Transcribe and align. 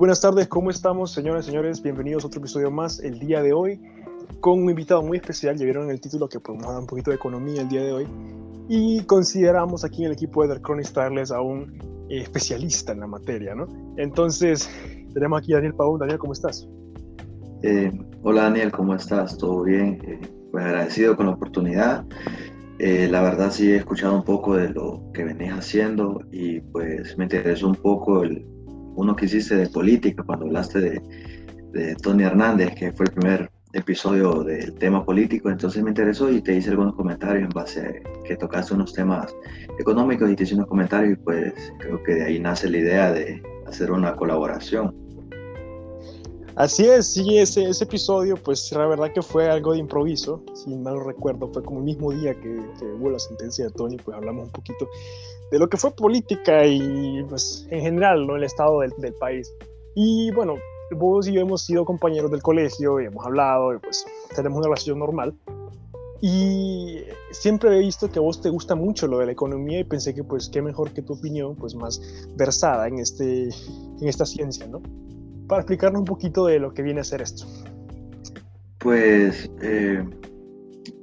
Buenas 0.00 0.22
tardes, 0.22 0.48
¿cómo 0.48 0.70
estamos, 0.70 1.12
señoras 1.12 1.44
y 1.44 1.50
señores? 1.50 1.82
Bienvenidos 1.82 2.24
a 2.24 2.28
otro 2.28 2.40
episodio 2.40 2.70
más 2.70 3.00
el 3.00 3.18
día 3.18 3.42
de 3.42 3.52
hoy 3.52 3.78
con 4.40 4.62
un 4.62 4.70
invitado 4.70 5.02
muy 5.02 5.18
especial. 5.18 5.58
Ya 5.58 5.66
vieron 5.66 5.90
el 5.90 6.00
título 6.00 6.26
que 6.26 6.40
podemos 6.40 6.64
hablar 6.64 6.80
un 6.80 6.86
poquito 6.86 7.10
de 7.10 7.16
economía 7.16 7.60
el 7.60 7.68
día 7.68 7.82
de 7.82 7.92
hoy. 7.92 8.08
Y 8.66 9.02
consideramos 9.02 9.84
aquí 9.84 10.00
en 10.00 10.06
el 10.06 10.12
equipo 10.12 10.46
de 10.46 10.58
Chronic 10.58 10.90
traerles 10.90 11.30
a 11.30 11.42
un 11.42 11.74
eh, 12.08 12.22
especialista 12.22 12.92
en 12.92 13.00
la 13.00 13.08
materia, 13.08 13.54
¿no? 13.54 13.66
Entonces, 13.98 14.70
tenemos 15.12 15.42
aquí 15.42 15.52
Daniel 15.52 15.74
Pavón. 15.74 16.00
Daniel, 16.00 16.18
¿cómo 16.18 16.32
estás? 16.32 16.66
Eh, 17.62 17.92
hola 18.22 18.44
Daniel, 18.44 18.72
¿cómo 18.72 18.94
estás? 18.94 19.36
¿Todo 19.36 19.64
bien? 19.64 20.00
Eh, 20.02 20.18
pues 20.50 20.64
agradecido 20.64 21.14
con 21.14 21.26
la 21.26 21.32
oportunidad. 21.32 22.06
Eh, 22.78 23.06
la 23.10 23.20
verdad 23.20 23.50
sí 23.50 23.70
he 23.70 23.76
escuchado 23.76 24.16
un 24.16 24.24
poco 24.24 24.56
de 24.56 24.70
lo 24.70 25.02
que 25.12 25.24
venís 25.24 25.52
haciendo 25.52 26.22
y 26.32 26.62
pues 26.62 27.18
me 27.18 27.24
interesó 27.24 27.68
un 27.68 27.74
poco 27.74 28.22
el, 28.22 28.46
uno 28.94 29.16
que 29.16 29.26
hiciste 29.26 29.56
de 29.56 29.68
política 29.68 30.22
cuando 30.22 30.46
hablaste 30.46 30.80
de, 30.80 31.94
Tony 32.02 32.24
Hernández, 32.24 32.74
que 32.74 32.92
fue 32.92 33.06
el 33.06 33.12
primer 33.12 33.50
episodio 33.72 34.42
del 34.42 34.74
tema 34.74 35.04
político, 35.04 35.48
entonces 35.48 35.80
me 35.84 35.90
interesó 35.90 36.28
y 36.28 36.40
te 36.40 36.56
hice 36.56 36.70
algunos 36.70 36.96
comentarios 36.96 37.44
en 37.44 37.50
base 37.50 37.80
a 37.80 38.24
que 38.24 38.36
tocaste 38.36 38.74
unos 38.74 38.92
temas 38.92 39.32
económicos 39.78 40.28
y 40.28 40.34
te 40.34 40.42
hice 40.42 40.56
unos 40.56 40.66
comentarios 40.66 41.12
y 41.12 41.22
pues 41.22 41.72
creo 41.78 42.02
que 42.02 42.14
de 42.14 42.24
ahí 42.24 42.40
nace 42.40 42.68
la 42.68 42.78
idea 42.78 43.12
de 43.12 43.40
hacer 43.68 43.92
una 43.92 44.16
colaboración. 44.16 44.99
Así 46.56 46.84
es, 46.84 47.12
sí, 47.12 47.38
ese, 47.38 47.68
ese 47.68 47.84
episodio, 47.84 48.36
pues 48.36 48.70
la 48.72 48.86
verdad 48.86 49.12
que 49.12 49.22
fue 49.22 49.48
algo 49.48 49.72
de 49.72 49.78
improviso, 49.78 50.42
si 50.54 50.74
mal 50.74 51.02
recuerdo, 51.04 51.50
fue 51.52 51.62
como 51.62 51.78
el 51.78 51.84
mismo 51.84 52.12
día 52.12 52.34
que, 52.34 52.60
que, 52.78 52.84
hubo 52.84 53.10
la 53.10 53.18
sentencia 53.18 53.66
de 53.66 53.70
Tony, 53.70 53.96
pues 53.96 54.16
hablamos 54.16 54.46
un 54.46 54.52
poquito 54.52 54.88
de 55.50 55.58
lo 55.58 55.68
que 55.68 55.76
fue 55.76 55.90
política 55.92 56.66
y 56.66 57.24
pues 57.28 57.66
en 57.70 57.80
general, 57.80 58.26
¿no? 58.26 58.36
El 58.36 58.44
estado 58.44 58.80
del, 58.80 58.92
del 58.98 59.14
país. 59.14 59.52
Y 59.94 60.30
bueno, 60.32 60.56
vos 60.96 61.26
y 61.28 61.32
yo 61.32 61.40
hemos 61.40 61.62
sido 61.62 61.84
compañeros 61.84 62.30
del 62.30 62.42
colegio 62.42 63.00
y 63.00 63.06
hemos 63.06 63.24
hablado 63.24 63.74
y 63.74 63.78
pues 63.78 64.04
tenemos 64.34 64.58
una 64.58 64.68
relación 64.68 64.98
normal. 64.98 65.34
Y 66.22 66.98
siempre 67.30 67.74
he 67.74 67.78
visto 67.78 68.10
que 68.10 68.18
a 68.18 68.22
vos 68.22 68.42
te 68.42 68.50
gusta 68.50 68.74
mucho 68.74 69.06
lo 69.06 69.18
de 69.18 69.26
la 69.26 69.32
economía 69.32 69.80
y 69.80 69.84
pensé 69.84 70.14
que 70.14 70.22
pues 70.22 70.50
qué 70.50 70.60
mejor 70.60 70.92
que 70.92 71.00
tu 71.00 71.14
opinión, 71.14 71.56
pues 71.56 71.74
más 71.74 72.00
versada 72.36 72.88
en, 72.88 72.98
este, 72.98 73.44
en 74.00 74.08
esta 74.08 74.26
ciencia, 74.26 74.66
¿no? 74.66 74.82
Para 75.50 75.62
explicarnos 75.62 75.98
un 75.98 76.04
poquito 76.04 76.46
de 76.46 76.60
lo 76.60 76.72
que 76.72 76.80
viene 76.80 77.00
a 77.00 77.04
ser 77.04 77.22
esto. 77.22 77.44
Pues, 78.78 79.50
eh, 79.60 80.02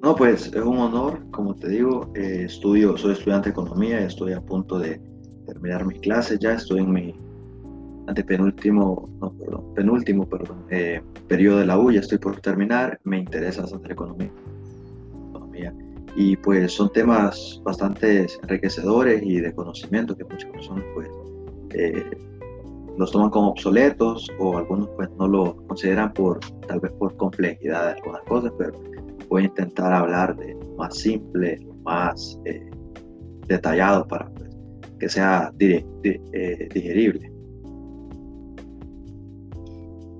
no, 0.01 0.15
pues 0.15 0.47
es 0.47 0.63
un 0.63 0.77
honor, 0.77 1.19
como 1.31 1.53
te 1.53 1.67
digo, 1.67 2.09
eh, 2.15 2.43
estudio, 2.45 2.97
soy 2.97 3.11
estudiante 3.11 3.49
de 3.49 3.51
economía, 3.51 3.99
estoy 3.99 4.31
a 4.31 4.39
punto 4.39 4.79
de 4.79 5.01
terminar 5.45 5.85
mis 5.85 5.99
clases, 5.99 6.39
ya 6.39 6.53
estoy 6.53 6.79
en 6.79 6.91
mi 6.91 7.13
antepenúltimo, 8.07 9.09
no, 9.19 9.33
perdón, 9.33 9.73
penúltimo, 9.75 10.25
perdón, 10.25 10.65
eh, 10.69 11.01
periodo 11.27 11.59
de 11.59 11.65
la 11.65 11.77
U, 11.77 11.91
ya 11.91 11.99
estoy 11.99 12.17
por 12.17 12.39
terminar, 12.39 12.97
me 13.03 13.19
interesa 13.19 13.65
hacer 13.65 13.79
economía, 13.91 14.31
economía. 15.29 15.73
Y 16.15 16.37
pues 16.37 16.71
son 16.71 16.89
temas 16.93 17.61
bastante 17.65 18.25
enriquecedores 18.43 19.21
y 19.23 19.41
de 19.41 19.53
conocimiento 19.53 20.15
que 20.15 20.23
muchas 20.23 20.49
personas 20.51 20.85
pues 20.95 21.09
los 22.97 23.11
toman 23.11 23.29
como 23.29 23.49
obsoletos 23.49 24.27
o 24.39 24.57
algunos 24.57 24.89
pues 24.95 25.09
no 25.17 25.27
lo 25.27 25.55
consideran 25.67 26.13
por 26.13 26.39
tal 26.67 26.79
vez 26.79 26.91
por 26.93 27.15
complejidad 27.15 27.85
de 27.85 27.91
algunas 27.99 28.21
cosas, 28.23 28.51
pero 28.57 28.73
voy 29.29 29.43
a 29.43 29.45
intentar 29.45 29.93
hablar 29.93 30.35
de 30.35 30.55
más 30.77 30.97
simple, 30.97 31.59
más 31.83 32.39
eh, 32.45 32.69
detallado 33.47 34.07
para 34.07 34.29
pues, 34.31 34.49
que 34.99 35.09
sea 35.09 35.53
eh, 35.59 36.69
digerible. 36.73 37.31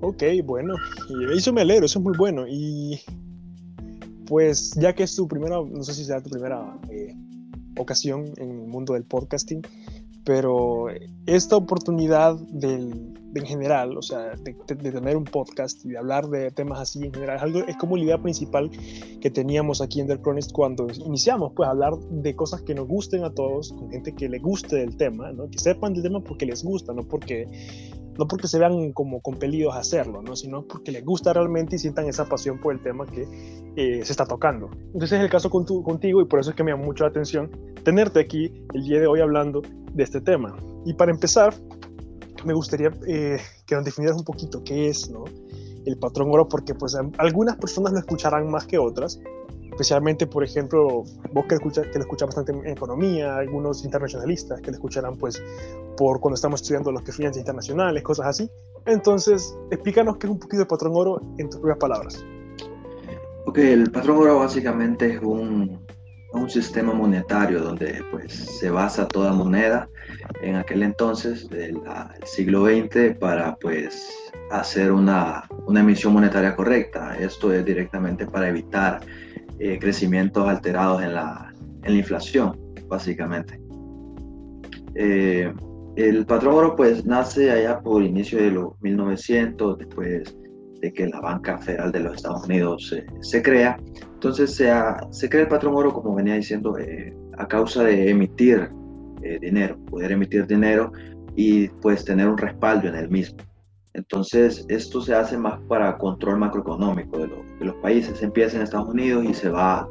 Ok, 0.00 0.22
bueno, 0.44 0.74
y 1.08 1.36
eso 1.36 1.52
me 1.52 1.62
alegro, 1.62 1.86
eso 1.86 1.98
es 1.98 2.04
muy 2.04 2.16
bueno. 2.16 2.46
Y 2.48 3.00
pues 4.26 4.72
ya 4.74 4.94
que 4.94 5.02
es 5.02 5.16
tu 5.16 5.26
primera, 5.26 5.56
no 5.56 5.82
sé 5.82 5.94
si 5.94 6.04
será 6.04 6.22
tu 6.22 6.30
primera 6.30 6.78
eh, 6.88 7.14
ocasión 7.76 8.32
en 8.36 8.50
el 8.50 8.68
mundo 8.68 8.94
del 8.94 9.04
podcasting, 9.04 9.62
pero 10.28 10.88
esta 11.24 11.56
oportunidad 11.56 12.34
del, 12.34 13.14
en 13.34 13.46
general, 13.46 13.96
o 13.96 14.02
sea, 14.02 14.34
de, 14.36 14.52
tener 14.74 15.16
un 15.16 15.24
podcast 15.24 15.82
y 15.86 15.88
de 15.88 15.96
hablar 15.96 16.28
de 16.28 16.50
temas 16.50 16.80
así 16.80 17.02
en 17.02 17.14
general, 17.14 17.36
es, 17.36 17.42
algo, 17.42 17.58
es 17.60 17.76
como 17.78 17.96
la 17.96 18.04
idea 18.04 18.18
principal 18.20 18.70
que 19.22 19.30
teníamos 19.30 19.80
aquí 19.80 20.02
en 20.02 20.06
The 20.06 20.20
Chronist 20.20 20.52
cuando 20.52 20.86
iniciamos, 21.06 21.52
pues 21.56 21.66
hablar 21.66 21.94
de 22.10 22.36
cosas 22.36 22.60
que 22.60 22.74
nos 22.74 22.86
gusten 22.86 23.24
a 23.24 23.30
todos, 23.30 23.72
con 23.72 23.90
gente 23.90 24.14
que 24.14 24.28
le 24.28 24.38
guste 24.38 24.76
del 24.76 24.98
tema, 24.98 25.32
¿no? 25.32 25.48
que 25.48 25.58
sepan 25.58 25.94
del 25.94 26.02
tema 26.02 26.20
porque 26.20 26.44
les 26.44 26.62
gusta, 26.62 26.92
no 26.92 27.04
porque, 27.04 27.46
no 28.18 28.28
porque 28.28 28.48
se 28.48 28.58
vean 28.58 28.92
como 28.92 29.22
compelidos 29.22 29.76
a 29.76 29.78
hacerlo, 29.78 30.20
¿no? 30.20 30.36
sino 30.36 30.66
porque 30.66 30.92
les 30.92 31.06
gusta 31.06 31.32
realmente 31.32 31.76
y 31.76 31.78
sientan 31.78 32.06
esa 32.06 32.26
pasión 32.26 32.60
por 32.60 32.74
el 32.74 32.82
tema 32.82 33.06
que 33.06 33.22
eh, 33.76 34.04
se 34.04 34.12
está 34.12 34.26
tocando. 34.26 34.68
Entonces 34.92 35.12
es 35.12 35.20
el 35.24 35.30
caso 35.30 35.48
con 35.48 35.64
tu, 35.64 35.82
contigo 35.82 36.20
y 36.20 36.26
por 36.26 36.38
eso 36.38 36.50
es 36.50 36.56
que 36.56 36.64
me 36.64 36.72
llama 36.72 36.84
mucho 36.84 37.04
la 37.04 37.10
atención 37.10 37.50
tenerte 37.82 38.20
aquí 38.20 38.52
el 38.74 38.82
día 38.84 39.00
de 39.00 39.06
hoy 39.06 39.20
hablando 39.20 39.62
de 39.98 40.04
este 40.04 40.20
tema. 40.20 40.56
Y 40.86 40.94
para 40.94 41.10
empezar, 41.10 41.52
me 42.44 42.54
gustaría 42.54 42.90
eh, 43.06 43.38
que 43.66 43.74
nos 43.74 43.84
definieras 43.84 44.16
un 44.16 44.24
poquito 44.24 44.62
qué 44.64 44.88
es 44.88 45.10
¿no? 45.10 45.24
el 45.84 45.98
patrón 45.98 46.28
oro, 46.30 46.48
porque 46.48 46.74
pues 46.74 46.96
algunas 47.18 47.56
personas 47.56 47.92
lo 47.92 47.98
escucharán 47.98 48.48
más 48.48 48.64
que 48.64 48.78
otras, 48.78 49.20
especialmente, 49.64 50.26
por 50.26 50.44
ejemplo, 50.44 51.02
vos 51.32 51.46
que, 51.48 51.56
escucha, 51.56 51.82
que 51.82 51.98
lo 51.98 52.00
escuchas 52.00 52.28
bastante 52.28 52.52
en 52.52 52.66
economía, 52.68 53.36
algunos 53.38 53.84
internacionalistas 53.84 54.60
que 54.60 54.70
lo 54.70 54.76
escucharán 54.76 55.16
pues 55.16 55.42
por 55.96 56.20
cuando 56.20 56.36
estamos 56.36 56.62
estudiando 56.62 56.92
los 56.92 57.02
que 57.02 57.12
finanzas 57.12 57.40
internacionales, 57.40 58.02
cosas 58.02 58.26
así. 58.26 58.50
Entonces, 58.86 59.56
explícanos 59.70 60.16
qué 60.18 60.28
es 60.28 60.32
un 60.32 60.38
poquito 60.38 60.62
el 60.62 60.68
patrón 60.68 60.92
oro 60.94 61.20
en 61.38 61.50
tus 61.50 61.58
propias 61.58 61.78
palabras. 61.78 62.24
Ok, 63.46 63.58
el 63.58 63.90
patrón 63.90 64.18
oro 64.18 64.38
básicamente 64.38 65.14
es 65.14 65.22
un, 65.22 65.80
un 66.32 66.50
sistema 66.50 66.92
monetario 66.92 67.60
donde 67.60 68.02
pues 68.10 68.32
se 68.32 68.70
basa 68.70 69.08
toda 69.08 69.32
moneda 69.32 69.88
en 70.42 70.56
aquel 70.56 70.82
entonces 70.82 71.48
del 71.48 71.80
siglo 72.24 72.66
XX 72.66 73.16
para 73.18 73.56
pues 73.56 74.10
hacer 74.50 74.92
una, 74.92 75.44
una, 75.66 75.80
emisión 75.80 76.12
monetaria 76.12 76.54
correcta. 76.54 77.16
Esto 77.18 77.52
es 77.52 77.64
directamente 77.64 78.26
para 78.26 78.48
evitar 78.48 79.00
eh, 79.58 79.78
crecimientos 79.78 80.46
alterados 80.46 81.02
en 81.02 81.14
la, 81.14 81.52
en 81.82 81.92
la, 81.92 81.98
inflación, 81.98 82.58
básicamente. 82.88 83.60
Eh, 84.94 85.52
el 85.96 86.26
patrón 86.26 86.54
oro 86.54 86.76
pues 86.76 87.04
nace 87.04 87.50
allá 87.50 87.80
por 87.80 88.02
inicio 88.02 88.38
de 88.38 88.50
los 88.50 88.80
1900, 88.80 89.78
después 89.78 90.36
de 90.80 90.92
que 90.92 91.06
la 91.08 91.20
Banca 91.20 91.58
Federal 91.58 91.92
de 91.92 92.00
los 92.00 92.16
Estados 92.16 92.44
Unidos 92.44 92.94
se 93.20 93.42
crea. 93.42 93.78
Entonces 94.14 94.54
se, 94.54 94.72
se, 95.10 95.28
crea 95.28 95.42
el 95.42 95.48
patrón 95.48 95.74
oro, 95.74 95.92
como 95.92 96.14
venía 96.14 96.34
diciendo, 96.34 96.78
eh, 96.78 97.14
a 97.36 97.46
causa 97.46 97.84
de 97.84 98.10
emitir 98.10 98.70
eh, 99.22 99.38
dinero, 99.40 99.78
poder 99.90 100.12
emitir 100.12 100.46
dinero 100.46 100.92
y 101.36 101.68
pues 101.68 102.04
tener 102.04 102.28
un 102.28 102.38
respaldo 102.38 102.88
en 102.88 102.94
el 102.94 103.08
mismo. 103.08 103.38
Entonces 103.94 104.64
esto 104.68 105.00
se 105.00 105.14
hace 105.14 105.36
más 105.36 105.60
para 105.68 105.96
control 105.98 106.38
macroeconómico 106.38 107.18
de, 107.18 107.28
de 107.58 107.64
los 107.64 107.74
países. 107.76 108.18
Se 108.18 108.24
empieza 108.24 108.56
en 108.56 108.62
Estados 108.62 108.88
Unidos 108.88 109.24
y 109.28 109.34
se 109.34 109.48
va 109.48 109.88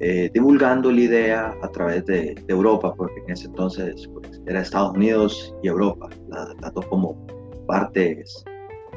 eh, 0.00 0.30
divulgando 0.32 0.92
la 0.92 1.00
idea 1.00 1.56
a 1.62 1.68
través 1.68 2.04
de, 2.06 2.34
de, 2.34 2.44
Europa, 2.48 2.94
porque 2.94 3.20
en 3.26 3.30
ese 3.30 3.46
entonces 3.46 4.08
pues, 4.12 4.40
era 4.46 4.60
Estados 4.60 4.92
Unidos 4.94 5.54
y 5.62 5.68
Europa, 5.68 6.08
las 6.28 6.74
dos 6.74 6.86
como 6.86 7.16
partes 7.66 8.44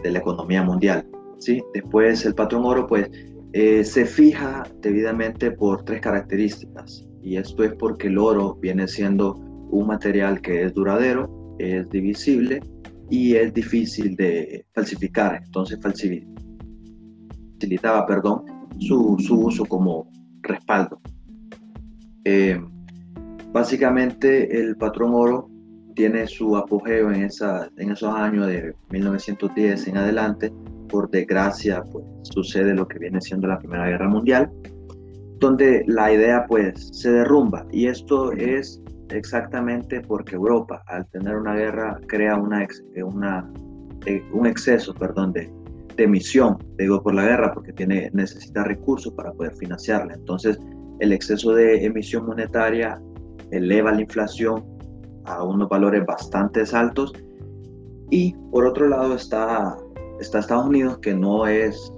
de 0.04 0.12
la 0.12 0.20
economía 0.20 0.64
mundial. 0.64 1.08
¿Sí? 1.42 1.62
Después 1.74 2.26
el 2.26 2.34
patrón 2.34 2.64
oro 2.66 2.88
pues 2.88 3.10
eh, 3.54 3.84
se 3.84 4.06
fija 4.06 4.64
debidamente 4.80 5.52
por 5.52 5.84
tres 5.84 6.00
características 6.00 7.06
y 7.22 7.36
esto 7.36 7.64
es 7.64 7.74
porque 7.74 8.08
el 8.08 8.18
oro 8.18 8.56
viene 8.62 8.88
siendo 8.88 9.34
un 9.34 9.88
material 9.88 10.42
que 10.42 10.64
es 10.64 10.74
duradero, 10.74 11.56
es 11.60 11.90
divisible 11.90 12.62
y 13.10 13.36
es 13.36 13.54
difícil 13.54 14.16
de 14.16 14.66
falsificar, 14.74 15.42
entonces 15.44 15.78
facilitaba 17.60 18.06
perdón, 18.06 18.44
su, 18.80 19.18
su 19.20 19.48
uso 19.48 19.66
como 19.66 20.10
respaldo. 20.42 21.02
Eh, 22.24 22.60
básicamente 23.52 24.58
el 24.58 24.78
patrón 24.78 25.12
oro 25.14 25.50
tiene 25.96 26.26
su 26.28 26.56
apogeo 26.56 27.12
en, 27.12 27.24
esa, 27.24 27.70
en 27.78 27.92
esos 27.92 28.14
años 28.14 28.48
de 28.48 28.74
1910 28.92 29.88
en 29.88 29.98
adelante, 29.98 30.52
por 30.92 31.10
desgracia, 31.10 31.84
pues 31.92 32.06
sucede 32.24 32.74
lo 32.74 32.88
que 32.88 33.00
viene 33.00 33.22
siendo 33.22 33.48
la 33.48 33.58
Primera 33.60 33.88
Guerra 33.88 34.10
Mundial, 34.10 34.52
donde 35.40 35.84
la 35.88 36.14
idea 36.14 36.46
pues 36.48 36.90
se 36.92 37.12
derrumba 37.12 37.66
y 37.72 37.88
esto 37.88 38.32
es 38.34 38.82
exactamente 39.10 40.02
porque 40.02 40.36
Europa 40.36 40.84
al 40.88 41.08
tener 41.10 41.36
una 41.36 41.56
guerra 41.56 42.00
crea 42.08 42.36
una, 42.36 42.64
eh, 42.64 43.04
una 43.04 43.52
eh, 44.06 44.24
un 44.32 44.48
exceso 44.48 44.94
perdón, 44.94 45.32
de, 45.34 45.52
de 45.96 46.04
emisión, 46.04 46.58
digo 46.78 47.02
por 47.04 47.14
la 47.14 47.24
guerra 47.24 47.54
porque 47.54 47.74
tiene, 47.74 48.10
necesita 48.14 48.64
recursos 48.64 49.14
para 49.14 49.32
poder 49.32 49.54
financiarla. 49.56 50.14
Entonces 50.14 50.60
el 51.00 51.12
exceso 51.12 51.54
de 51.54 51.86
emisión 51.86 52.26
monetaria 52.26 53.02
eleva 53.52 53.92
la 53.92 54.02
inflación 54.02 54.64
a 55.26 55.44
unos 55.44 55.70
valores 55.70 56.04
bastante 56.06 56.64
altos 56.74 57.14
Y 58.10 58.34
por 58.52 58.66
otro 58.66 58.90
lado 58.90 59.16
está, 59.16 59.78
está 60.22 60.40
Estados 60.40 60.68
Unidos, 60.68 61.00
que 61.00 61.14
no 61.14 61.48
es 61.48 61.92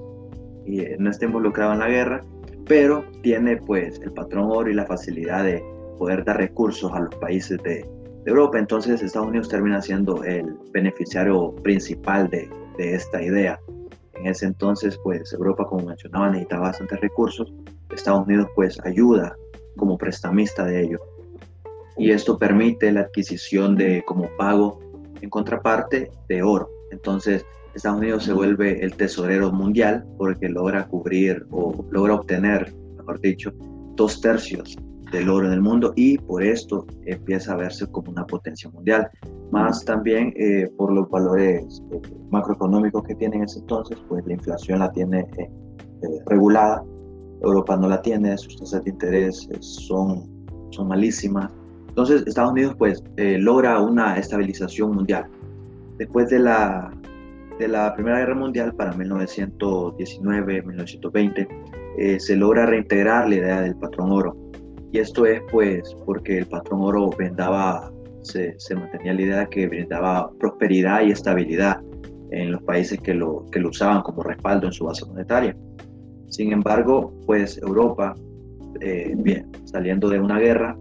no 0.98 1.10
está 1.10 1.26
involucrado 1.26 1.74
en 1.74 1.80
la 1.80 1.90
guerra, 1.90 2.24
pero 2.66 3.04
tiene 3.22 3.58
pues 3.58 4.00
el 4.00 4.14
patrón 4.14 4.50
oro 4.50 4.70
y 4.70 4.74
la 4.74 4.86
facilidad 4.86 5.44
de 5.44 5.62
poder 6.00 6.24
dar 6.24 6.38
recursos 6.38 6.90
a 6.94 7.02
los 7.02 7.14
países 7.16 7.62
de, 7.64 7.86
Europa. 8.26 8.58
Entonces 8.58 9.02
Estados 9.02 9.28
Unidos 9.28 9.50
termina 9.50 9.82
siendo 9.82 10.24
el 10.24 10.56
beneficiario 10.72 11.54
principal 11.56 12.30
de, 12.30 12.50
de, 12.78 12.96
esta 12.96 13.22
idea. 13.22 13.60
En 14.14 14.28
ese 14.28 14.46
entonces 14.46 14.98
pues 15.04 15.34
Europa, 15.34 15.66
como 15.66 15.88
mencionaba, 15.88 16.30
necesitaba 16.30 16.68
bastantes 16.68 17.02
recursos. 17.02 17.54
Estados 17.90 18.26
Unidos 18.26 18.48
pues 18.56 18.80
ayuda 18.86 19.36
como 19.76 19.98
prestamista 19.98 20.64
de 20.64 20.84
ello. 20.84 21.00
Y 21.98 22.12
esto 22.12 22.38
permite 22.38 22.94
la 22.94 23.02
adquisición 23.02 23.76
de 23.76 24.06
como 24.06 24.30
pago 24.38 24.80
en 25.20 25.30
contraparte 25.30 26.10
de 26.30 26.44
oro. 26.44 26.70
Entonces 26.92 27.46
Estados 27.76 28.00
Unidos 28.00 28.24
se 28.24 28.34
vuelve 28.34 28.84
el 28.84 28.94
tesorero 28.96 29.52
mundial 29.52 30.06
porque 30.18 30.48
logra 30.48 30.88
cubrir 30.88 31.46
o 31.50 31.86
logra 31.92 32.16
obtener, 32.16 32.74
mejor 32.98 33.20
dicho, 33.22 33.52
dos 33.96 34.22
tercios 34.22 34.78
del 35.12 35.30
oro 35.30 35.48
en 35.48 35.54
el 35.54 35.62
mundo 35.62 35.94
y 35.96 36.18
por 36.18 36.44
esto 36.44 36.86
empieza 37.06 37.54
a 37.54 37.58
verse 37.58 37.88
como 37.88 38.12
una 38.12 38.26
potencia 38.26 38.70
mundial. 38.70 39.10
Más 39.52 39.84
también 39.86 40.34
eh, 40.36 40.70
por 40.78 40.92
los 40.92 41.10
valores 41.10 41.82
eh, 41.92 42.02
macroeconómicos 42.32 43.04
que 43.04 43.16
tiene 43.16 43.38
en 43.38 43.44
ese 43.44 43.60
entonces, 43.60 43.98
pues 44.08 44.26
la 44.26 44.34
inflación 44.34 44.80
la 44.80 44.92
tiene 44.92 45.28
eh, 45.38 45.50
regulada, 46.28 46.84
Europa 47.42 47.76
no 47.78 47.90
la 47.90 48.02
tiene, 48.02 48.38
sus 48.38 48.56
tasas 48.58 48.84
de 48.84 48.92
interés 48.92 49.48
son, 49.60 50.30
son 50.72 50.88
malísimas. 50.88 51.52
Entonces 51.90 52.24
Estados 52.26 52.52
Unidos 52.52 52.76
pues 52.78 53.04
logra 53.18 53.80
una 53.82 54.18
estabilización 54.18 54.96
mundial. 54.96 55.28
Después 55.98 56.30
de 56.30 56.40
la 56.40 56.92
de 57.60 57.68
la 57.68 57.94
Primera 57.94 58.20
Guerra 58.20 58.36
Mundial 58.36 58.74
para 58.76 58.94
1919-1920 58.94 61.48
eh, 61.98 62.20
se 62.20 62.36
logra 62.36 62.66
reintegrar 62.66 63.30
la 63.30 63.36
idea 63.36 63.62
del 63.62 63.76
patrón 63.76 64.12
oro. 64.12 64.36
Y 64.92 64.98
esto 65.00 65.26
es 65.26 65.42
pues 65.52 65.96
porque 66.06 66.40
el 66.40 66.48
patrón 66.48 66.82
oro 66.82 67.12
vendaba, 67.18 67.90
se, 68.22 68.56
se 68.60 68.76
mantenía 68.76 69.14
la 69.14 69.22
idea 69.22 69.46
que 69.48 69.68
brindaba 69.68 70.30
prosperidad 70.40 71.04
y 71.04 71.12
estabilidad 71.12 71.82
en 72.32 72.52
los 72.52 72.62
países 72.64 73.00
que 73.00 73.14
lo, 73.14 73.46
que 73.52 73.60
lo 73.60 73.70
usaban 73.70 74.02
como 74.02 74.24
respaldo 74.24 74.68
en 74.68 74.74
su 74.74 74.86
base 74.86 75.06
monetaria. 75.06 75.56
Sin 76.30 76.52
embargo, 76.52 77.14
pues 77.28 77.60
Europa, 77.60 78.16
eh, 78.82 79.14
bien, 79.18 79.52
saliendo 79.66 80.10
de 80.10 80.20
una 80.20 80.40
guerra, 80.40 80.76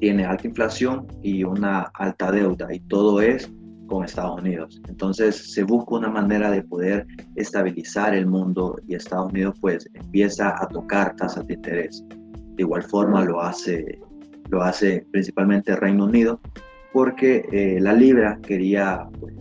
tiene 0.00 0.24
alta 0.24 0.46
inflación 0.46 1.06
y 1.22 1.44
una 1.44 1.90
alta 1.94 2.30
deuda 2.30 2.72
y 2.72 2.80
todo 2.80 3.20
es 3.20 3.50
con 3.90 4.04
Estados 4.04 4.40
Unidos. 4.40 4.80
Entonces 4.88 5.52
se 5.52 5.64
busca 5.64 5.96
una 5.96 6.08
manera 6.08 6.50
de 6.50 6.62
poder 6.62 7.06
estabilizar 7.34 8.14
el 8.14 8.26
mundo 8.26 8.76
y 8.86 8.94
Estados 8.94 9.32
Unidos 9.32 9.56
pues 9.60 9.88
empieza 9.94 10.54
a 10.62 10.68
tocar 10.68 11.16
tasas 11.16 11.46
de 11.46 11.54
interés. 11.54 12.04
De 12.56 12.62
igual 12.62 12.82
forma 12.84 13.24
lo 13.24 13.40
hace, 13.40 13.98
lo 14.48 14.62
hace 14.62 15.04
principalmente 15.10 15.74
Reino 15.76 16.04
Unido 16.04 16.40
porque 16.92 17.44
eh, 17.52 17.80
la 17.80 17.92
libra 17.92 18.38
quería, 18.42 19.08
pues, 19.18 19.34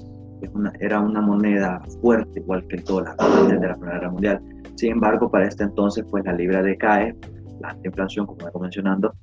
era 0.79 0.99
una 0.99 1.21
moneda 1.21 1.81
fuerte 2.01 2.39
igual 2.39 2.65
que 2.67 2.77
el 2.77 2.83
dólar 2.83 3.15
desde 3.17 3.67
la 3.67 3.75
Primera 3.75 3.99
Guerra 3.99 4.11
Mundial. 4.11 4.41
Sin 4.75 4.93
embargo, 4.93 5.29
para 5.29 5.47
este 5.47 5.63
entonces 5.63 6.05
pues 6.09 6.25
la 6.25 6.33
libra 6.33 6.63
decae, 6.63 7.15
la 7.59 7.75
inflación 7.83 8.25
como 8.25 8.45
vengo 8.45 8.59
mencionando, 8.59 9.13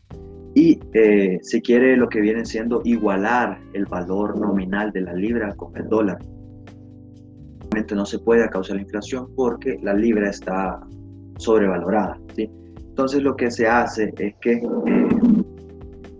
y 0.56 0.81
eh, 0.94 1.38
se 1.43 1.61
quiere 1.61 1.99
lo 1.99 2.08
que 2.08 2.23
viene 2.23 2.47
siendo 2.47 2.81
igualar 2.82 3.61
el 3.75 3.85
valor 3.85 4.41
nominal 4.41 4.91
de 4.91 5.03
la 5.03 5.12
libra 5.12 5.55
con 5.55 5.76
el 5.76 5.87
dólar. 5.87 6.19
Obviamente 7.67 7.94
no 7.94 8.06
se 8.06 8.19
puede 8.19 8.43
a 8.43 8.49
causa 8.49 8.73
de 8.73 8.76
la 8.76 8.82
inflación 8.85 9.29
porque 9.37 9.79
la 9.82 9.93
libra 9.93 10.31
está 10.31 10.81
sobrevalorada. 11.37 12.19
¿sí? 12.35 12.50
Entonces 12.79 13.23
lo 13.23 13.37
que 13.37 13.50
se 13.50 13.69
hace 13.69 14.14
es 14.19 14.35
que 14.41 14.53
eh, 14.53 15.08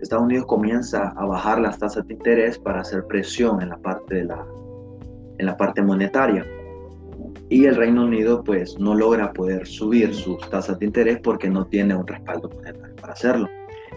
Estados 0.01 0.25
Unidos 0.25 0.45
comienza 0.45 1.15
a 1.17 1.25
bajar 1.25 1.59
las 1.59 1.79
tasas 1.79 2.07
de 2.07 2.13
interés 2.13 2.59
para 2.59 2.81
hacer 2.81 3.05
presión 3.07 3.59
en 3.63 3.69
la 3.69 3.77
parte, 3.77 4.17
de 4.17 4.25
la, 4.25 4.45
en 5.39 5.45
la 5.47 5.57
parte 5.57 5.81
monetaria. 5.81 6.45
Y 7.49 7.65
el 7.65 7.75
Reino 7.75 8.03
Unido 8.03 8.43
pues 8.43 8.77
no 8.77 8.93
logra 8.93 9.33
poder 9.33 9.65
subir 9.65 10.13
sus 10.13 10.47
tasas 10.51 10.77
de 10.77 10.85
interés 10.85 11.17
porque 11.23 11.49
no 11.49 11.65
tiene 11.65 11.95
un 11.95 12.05
respaldo 12.05 12.49
monetario 12.49 12.95
para 12.97 13.13
hacerlo. 13.13 13.47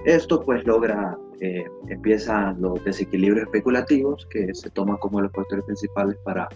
Esto 0.05 0.43
pues 0.43 0.65
logra, 0.67 1.17
eh, 1.41 1.65
empiezan 1.89 2.61
los 2.61 2.83
desequilibrios 2.85 3.47
especulativos 3.47 4.27
que 4.31 4.55
se 4.55 4.71
toman 4.71 4.97
como 4.99 5.21
los 5.21 5.33
factores 5.33 5.65
principales 5.65 6.17
para 6.25 6.49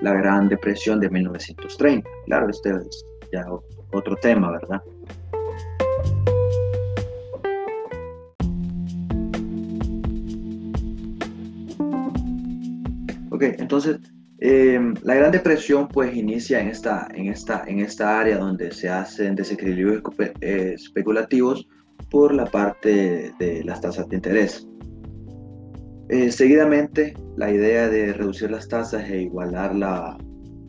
la 0.00 0.14
Gran 0.14 0.48
Depresión 0.48 1.00
de 1.00 1.10
1930. 1.10 2.08
Claro, 2.26 2.48
este 2.48 2.70
es 2.70 3.04
ya 3.32 3.44
otro 3.92 4.16
tema, 4.16 4.52
¿verdad? 4.52 4.82
Ok, 13.30 13.42
entonces 13.58 13.98
eh, 14.38 14.80
la 15.02 15.14
Gran 15.14 15.30
Depresión 15.30 15.88
pues 15.88 16.14
inicia 16.14 16.60
en 16.60 16.68
esta, 16.68 17.08
en, 17.14 17.26
esta, 17.26 17.64
en 17.66 17.80
esta 17.80 18.20
área 18.20 18.38
donde 18.38 18.70
se 18.72 18.88
hacen 18.88 19.34
desequilibrios 19.34 20.02
eh, 20.40 20.72
especulativos 20.74 21.66
por 22.10 22.34
la 22.34 22.46
parte 22.46 23.32
de 23.38 23.64
las 23.64 23.80
tasas 23.80 24.08
de 24.08 24.16
interés. 24.16 24.66
Eh, 26.08 26.30
seguidamente, 26.30 27.14
la 27.36 27.50
idea 27.50 27.88
de 27.88 28.12
reducir 28.12 28.50
las 28.50 28.68
tasas 28.68 29.08
e 29.10 29.22
igualar 29.22 29.74
la, 29.74 30.16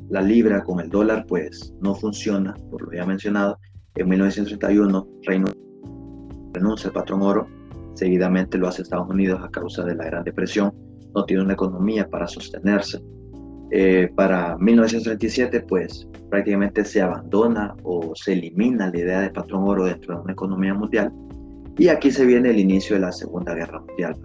la 0.09 0.21
libra 0.21 0.63
con 0.63 0.79
el 0.79 0.89
dólar, 0.89 1.25
pues 1.27 1.73
no 1.79 1.93
funciona, 1.93 2.55
por 2.71 2.81
lo 2.81 2.91
ya 2.91 3.05
mencionado. 3.05 3.59
En 3.95 4.09
1931, 4.09 5.07
Reino 5.23 5.47
renuncia 6.53 6.87
al 6.87 6.93
patrón 6.93 7.21
oro, 7.21 7.47
seguidamente 7.93 8.57
lo 8.57 8.67
hace 8.67 8.81
Estados 8.81 9.09
Unidos 9.09 9.39
a 9.43 9.49
causa 9.49 9.83
de 9.83 9.95
la 9.95 10.05
Gran 10.05 10.23
Depresión, 10.23 10.73
no 11.13 11.23
tiene 11.25 11.43
una 11.43 11.53
economía 11.53 12.07
para 12.07 12.27
sostenerse. 12.27 12.99
Eh, 13.69 14.09
para 14.15 14.57
1937, 14.57 15.61
pues 15.67 16.07
prácticamente 16.29 16.85
se 16.85 17.01
abandona 17.01 17.75
o 17.83 18.13
se 18.15 18.33
elimina 18.33 18.89
la 18.89 18.97
idea 18.97 19.21
de 19.21 19.29
patrón 19.29 19.67
oro 19.67 19.85
dentro 19.85 20.15
de 20.15 20.21
una 20.21 20.33
economía 20.33 20.73
mundial 20.73 21.11
y 21.77 21.89
aquí 21.89 22.11
se 22.11 22.25
viene 22.25 22.49
el 22.49 22.59
inicio 22.59 22.95
de 22.95 23.01
la 23.01 23.11
Segunda 23.11 23.53
Guerra 23.53 23.79
Mundial. 23.79 24.15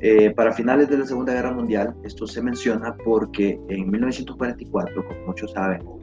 Eh, 0.00 0.30
para 0.32 0.52
finales 0.52 0.88
de 0.88 0.98
la 0.98 1.06
Segunda 1.06 1.32
Guerra 1.32 1.52
Mundial, 1.52 1.94
esto 2.04 2.26
se 2.26 2.42
menciona 2.42 2.94
porque 3.04 3.58
en 3.68 3.90
1944, 3.90 5.06
como 5.06 5.26
muchos 5.26 5.52
saben, 5.52 5.80
o, 5.86 5.98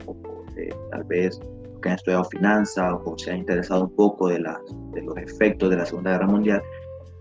eh, 0.57 0.73
tal 0.91 1.03
vez 1.03 1.39
que 1.81 1.89
han 1.89 1.95
estudiado 1.95 2.23
finanzas 2.25 2.93
o 3.03 3.17
se 3.17 3.31
han 3.31 3.39
interesado 3.39 3.83
un 3.83 3.95
poco 3.95 4.29
de, 4.29 4.39
los 4.39 5.17
efectos 5.17 5.69
de 5.69 5.75
la 5.75 5.85
Segunda 5.85 6.11
Guerra 6.11 6.27
Mundial, 6.27 6.61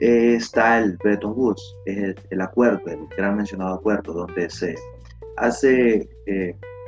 eh, 0.00 0.34
está 0.36 0.78
el 0.78 0.96
Bretton 0.98 1.32
Woods, 1.36 1.76
el, 1.86 2.40
acuerdo, 2.40 2.80
el 2.86 3.06
gran 3.16 3.36
mencionado 3.36 3.74
acuerdo, 3.74 4.12
donde 4.12 4.48
se 4.48 4.76
hace 5.36 6.08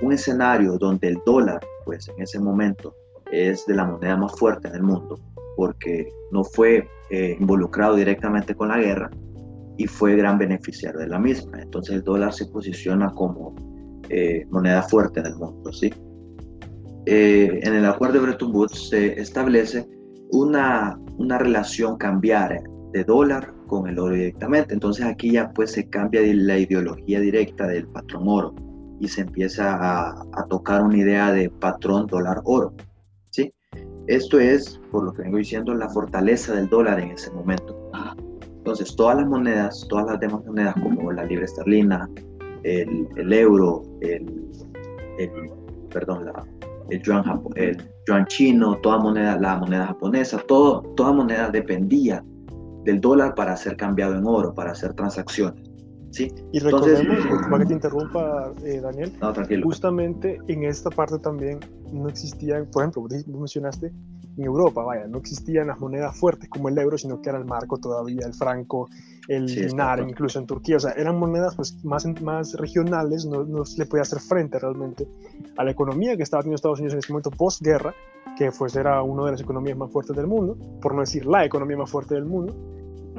un 0.02 0.12
escenario 0.12 0.78
donde 0.78 1.08
el 1.08 1.18
dólar, 1.26 1.61
pues 1.84 2.08
en 2.08 2.23
ese 2.23 2.38
momento, 2.38 2.94
es 3.32 3.66
de 3.66 3.75
la 3.75 3.84
moneda 3.84 4.16
más 4.16 4.38
fuerte 4.38 4.68
en 4.68 4.76
el 4.76 4.82
mundo, 4.82 5.18
porque 5.56 6.08
no 6.32 6.44
fue 6.44 6.88
eh, 7.11 7.37
involucrado 7.38 7.96
directamente 7.96 8.54
con 8.54 8.68
la 8.68 8.78
guerra 8.78 9.11
y 9.76 9.87
fue 9.87 10.16
gran 10.16 10.38
beneficiario 10.38 11.00
de 11.00 11.08
la 11.08 11.18
misma. 11.18 11.61
Entonces 11.61 11.96
el 11.96 12.02
dólar 12.02 12.32
se 12.32 12.46
posiciona 12.46 13.12
como 13.12 13.54
eh, 14.08 14.46
moneda 14.50 14.82
fuerte 14.82 15.20
en 15.20 15.26
el 15.26 15.37
mundo. 15.37 15.73
¿sí? 15.73 15.92
Eh, 17.06 17.61
en 17.62 17.75
el 17.75 17.84
acuerdo 17.84 18.14
de 18.14 18.26
Bretton 18.26 18.54
Woods 18.54 18.88
se 18.88 19.20
establece 19.20 19.87
una, 20.32 20.99
una 21.18 21.38
relación 21.38 21.96
cambiar 21.96 22.62
de 22.92 23.04
dólar 23.04 23.52
con 23.66 23.88
el 23.88 23.99
oro 23.99 24.14
directamente. 24.14 24.75
Entonces 24.75 25.04
aquí 25.04 25.32
ya 25.32 25.50
pues 25.52 25.73
se 25.73 25.88
cambia 25.88 26.23
la 26.23 26.58
ideología 26.58 27.20
directa 27.20 27.66
del 27.66 27.87
patrón 27.88 28.25
oro 28.26 28.54
y 29.00 29.08
se 29.08 29.23
empieza 29.23 29.75
a, 29.75 30.23
a 30.32 30.46
tocar 30.49 30.82
una 30.82 30.99
idea 30.99 31.32
de 31.32 31.50
patrón 31.50 32.06
dólar 32.06 32.40
oro. 32.44 32.73
Esto 34.06 34.38
es, 34.38 34.80
por 34.90 35.04
lo 35.04 35.12
que 35.12 35.23
vengo 35.23 35.38
diciendo, 35.38 35.75
la 35.75 35.88
fortaleza 35.88 36.54
del 36.54 36.68
dólar 36.68 37.00
en 37.00 37.12
ese 37.12 37.30
momento. 37.30 37.90
Entonces, 38.58 38.94
todas 38.96 39.16
las 39.16 39.26
monedas, 39.26 39.87
todas 39.88 40.06
las 40.06 40.20
demás 40.20 40.44
monedas, 40.44 40.75
como 40.75 41.12
la 41.12 41.25
libra 41.25 41.44
esterlina, 41.44 42.08
el, 42.64 43.32
euro, 43.32 43.82
el, 44.00 44.26
perdón, 45.90 46.30
el, 46.90 47.02
yuan, 47.02 47.25
el 47.56 47.76
yuan 48.06 48.26
chino, 48.26 48.76
toda 48.78 48.99
moneda, 48.99 49.38
la 49.38 49.56
moneda 49.56 49.87
japonesa, 49.88 50.38
todo, 50.49 50.82
toda 50.96 51.12
moneda 51.12 51.50
dependía 51.50 52.25
del 52.84 53.00
dólar 53.00 53.34
para 53.34 53.56
ser 53.56 53.76
cambiado 53.76 54.16
en 54.16 54.26
oro, 54.26 54.54
para 54.54 54.73
hacer 54.73 54.92
transacciones. 54.94 55.63
¿Sí? 56.14 56.33
Y 56.52 56.61
recordemos, 56.61 57.18
para 57.50 57.59
que 57.59 57.66
te 57.66 57.75
interrumpa, 57.75 58.52
eh, 58.64 58.80
Daniel, 58.80 59.12
justamente 59.62 60.38
en 60.47 60.64
esta 60.64 60.90
parte 60.90 61.18
también 61.18 61.59
no 61.92 62.09
existía, 62.09 62.64
por 62.71 62.83
ejemplo, 62.83 63.06
mencionaste 63.26 63.92
en 64.37 64.44
Europa, 64.44 64.83
vaya, 64.83 65.06
no 65.06 65.18
existían 65.18 65.68
las 65.68 65.78
monedas 65.78 66.16
fuertes 66.16 66.49
como 66.49 66.68
el 66.68 66.78
euro, 66.78 66.99
sino 66.99 67.21
que 67.21 67.28
era 67.30 67.38
el 67.38 67.44
marco 67.44 67.78
todavía, 67.78 68.26
el 68.26 68.35
franco, 68.35 68.88
el 69.28 69.47
dinar, 69.47 70.00
incluso 70.00 70.38
en 70.38 70.47
Turquía, 70.47 70.76
o 70.76 70.80
sea, 70.80 70.92
eran 70.92 71.18
monedas 71.18 71.54
pues, 71.54 71.85
más, 71.85 72.06
más 72.21 72.54
regionales, 72.54 73.26
no, 73.26 73.44
no 73.44 73.64
se 73.64 73.78
le 73.78 73.87
podía 73.87 74.02
hacer 74.02 74.21
frente 74.21 74.59
realmente 74.59 75.09
a 75.56 75.64
la 75.64 75.71
economía 75.71 76.16
que 76.16 76.23
estaba 76.23 76.42
teniendo 76.42 76.56
Estados 76.56 76.78
Unidos 76.78 76.94
en 76.94 76.99
ese 77.00 77.12
momento 77.12 77.30
postguerra, 77.30 77.94
que 78.37 78.50
pues 78.50 78.75
era 78.75 79.02
una 79.02 79.26
de 79.26 79.33
las 79.33 79.40
economías 79.40 79.76
más 79.76 79.90
fuertes 79.92 80.16
del 80.16 80.26
mundo, 80.26 80.56
por 80.80 80.94
no 80.94 81.00
decir 81.00 81.26
la 81.26 81.44
economía 81.44 81.76
más 81.76 81.90
fuerte 81.90 82.14
del 82.14 82.25
mundo, 82.25 82.54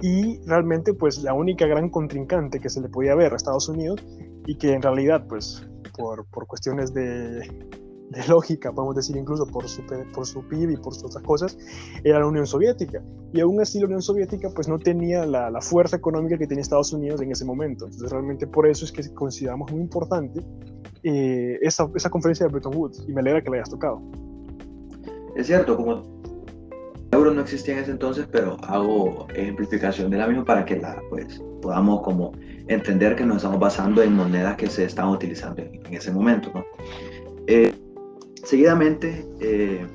y 0.01 0.39
realmente 0.45 0.93
pues 0.93 1.23
la 1.23 1.33
única 1.33 1.65
gran 1.65 1.89
contrincante 1.89 2.59
que 2.59 2.69
se 2.69 2.81
le 2.81 2.89
podía 2.89 3.15
ver 3.15 3.33
a 3.33 3.35
Estados 3.35 3.69
Unidos 3.69 4.03
y 4.45 4.55
que 4.57 4.73
en 4.73 4.81
realidad 4.81 5.25
pues 5.27 5.67
por, 5.97 6.25
por 6.27 6.47
cuestiones 6.47 6.93
de, 6.93 7.39
de, 7.39 8.27
lógica, 8.27 8.71
podemos 8.71 8.95
decir 8.95 9.15
incluso 9.15 9.45
por 9.47 9.67
su, 9.67 9.83
por 10.13 10.25
su 10.25 10.45
PIB 10.47 10.71
y 10.71 10.77
por 10.77 10.93
sus 10.93 11.05
otras 11.05 11.23
cosas, 11.23 11.57
era 12.03 12.19
la 12.19 12.27
Unión 12.27 12.45
Soviética. 12.45 13.01
Y 13.33 13.39
aún 13.39 13.61
así 13.61 13.79
la 13.79 13.85
Unión 13.85 14.01
Soviética 14.01 14.49
pues 14.53 14.67
no 14.67 14.77
tenía 14.77 15.25
la, 15.25 15.49
la 15.49 15.61
fuerza 15.61 15.95
económica 15.95 16.37
que 16.37 16.47
tenía 16.47 16.61
Estados 16.61 16.91
Unidos 16.93 17.21
en 17.21 17.31
ese 17.31 17.45
momento. 17.45 17.85
Entonces 17.85 18.11
realmente 18.11 18.47
por 18.47 18.67
eso 18.67 18.85
es 18.85 18.91
que 18.91 19.13
consideramos 19.13 19.71
muy 19.71 19.81
importante 19.81 20.41
eh, 21.03 21.59
esa, 21.61 21.87
esa 21.95 22.09
conferencia 22.09 22.45
de 22.45 22.51
Bretton 22.51 22.75
Woods 22.75 23.05
y 23.07 23.13
me 23.13 23.21
alegra 23.21 23.41
que 23.41 23.49
la 23.49 23.57
hayas 23.57 23.69
tocado. 23.69 24.01
Es 25.35 25.47
cierto, 25.47 25.75
como 25.75 26.14
el 27.15 27.21
euro 27.21 27.33
no 27.33 27.41
existía 27.41 27.75
en 27.75 27.79
ese 27.79 27.91
entonces, 27.91 28.27
pero 28.29 28.57
hago 28.67 29.27
ejemplificación 29.33 30.11
de 30.11 30.17
la 30.17 30.27
misma 30.27 30.43
para 30.43 30.65
que 30.65 30.77
la 30.77 31.01
pues 31.09 31.41
podamos 31.61 32.01
como 32.01 32.33
entender 32.67 33.15
que 33.15 33.25
nos 33.25 33.37
estamos 33.37 33.59
basando 33.59 34.03
en 34.03 34.13
monedas 34.13 34.57
que 34.57 34.67
se 34.67 34.83
estaban 34.83 35.11
utilizando 35.11 35.61
en, 35.61 35.93
ese 35.93 36.11
momento. 36.11 36.51
¿no? 36.53 36.65
Eh, 37.47 37.73
seguidamente 38.43 39.25
eh, 39.39 39.87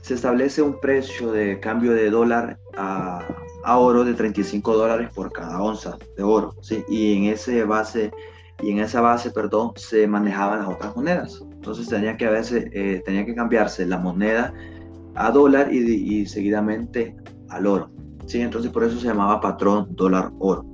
se 0.00 0.14
establece 0.14 0.62
un 0.62 0.78
precio 0.80 1.32
de 1.32 1.58
cambio 1.58 1.92
de 1.92 2.08
dólar 2.08 2.58
a, 2.76 3.26
a, 3.64 3.78
oro 3.78 4.04
de 4.04 4.14
35 4.14 4.76
dólares 4.76 5.10
por 5.12 5.32
cada 5.32 5.60
onza 5.60 5.98
de 6.16 6.22
oro, 6.22 6.54
¿sí? 6.60 6.84
y 6.88 7.16
en 7.16 7.24
ese 7.32 7.64
base 7.64 8.12
y 8.62 8.70
en 8.70 8.78
esa 8.78 9.00
base, 9.00 9.30
perdón, 9.32 9.72
se 9.76 10.06
manejaban 10.06 10.60
las 10.60 10.68
otras 10.68 10.96
monedas. 10.96 11.42
Entonces 11.52 11.88
tenía 11.88 12.16
que, 12.16 12.26
verse, 12.26 12.70
eh, 12.72 13.02
tenía 13.04 13.26
que 13.26 13.34
cambiarse 13.34 13.84
la 13.84 13.98
moneda 13.98 14.54
a 15.16 15.30
dólar 15.30 15.72
y, 15.72 16.26
seguidamente 16.26 17.16
al 17.48 17.66
oro. 17.66 17.90
¿sí? 18.26 18.40
Entonces 18.40 18.70
por 18.70 18.84
eso 18.84 18.98
se 18.98 19.06
llamaba 19.06 19.40
patrón 19.40 19.88
dólar 19.90 20.30
oro. 20.38 20.64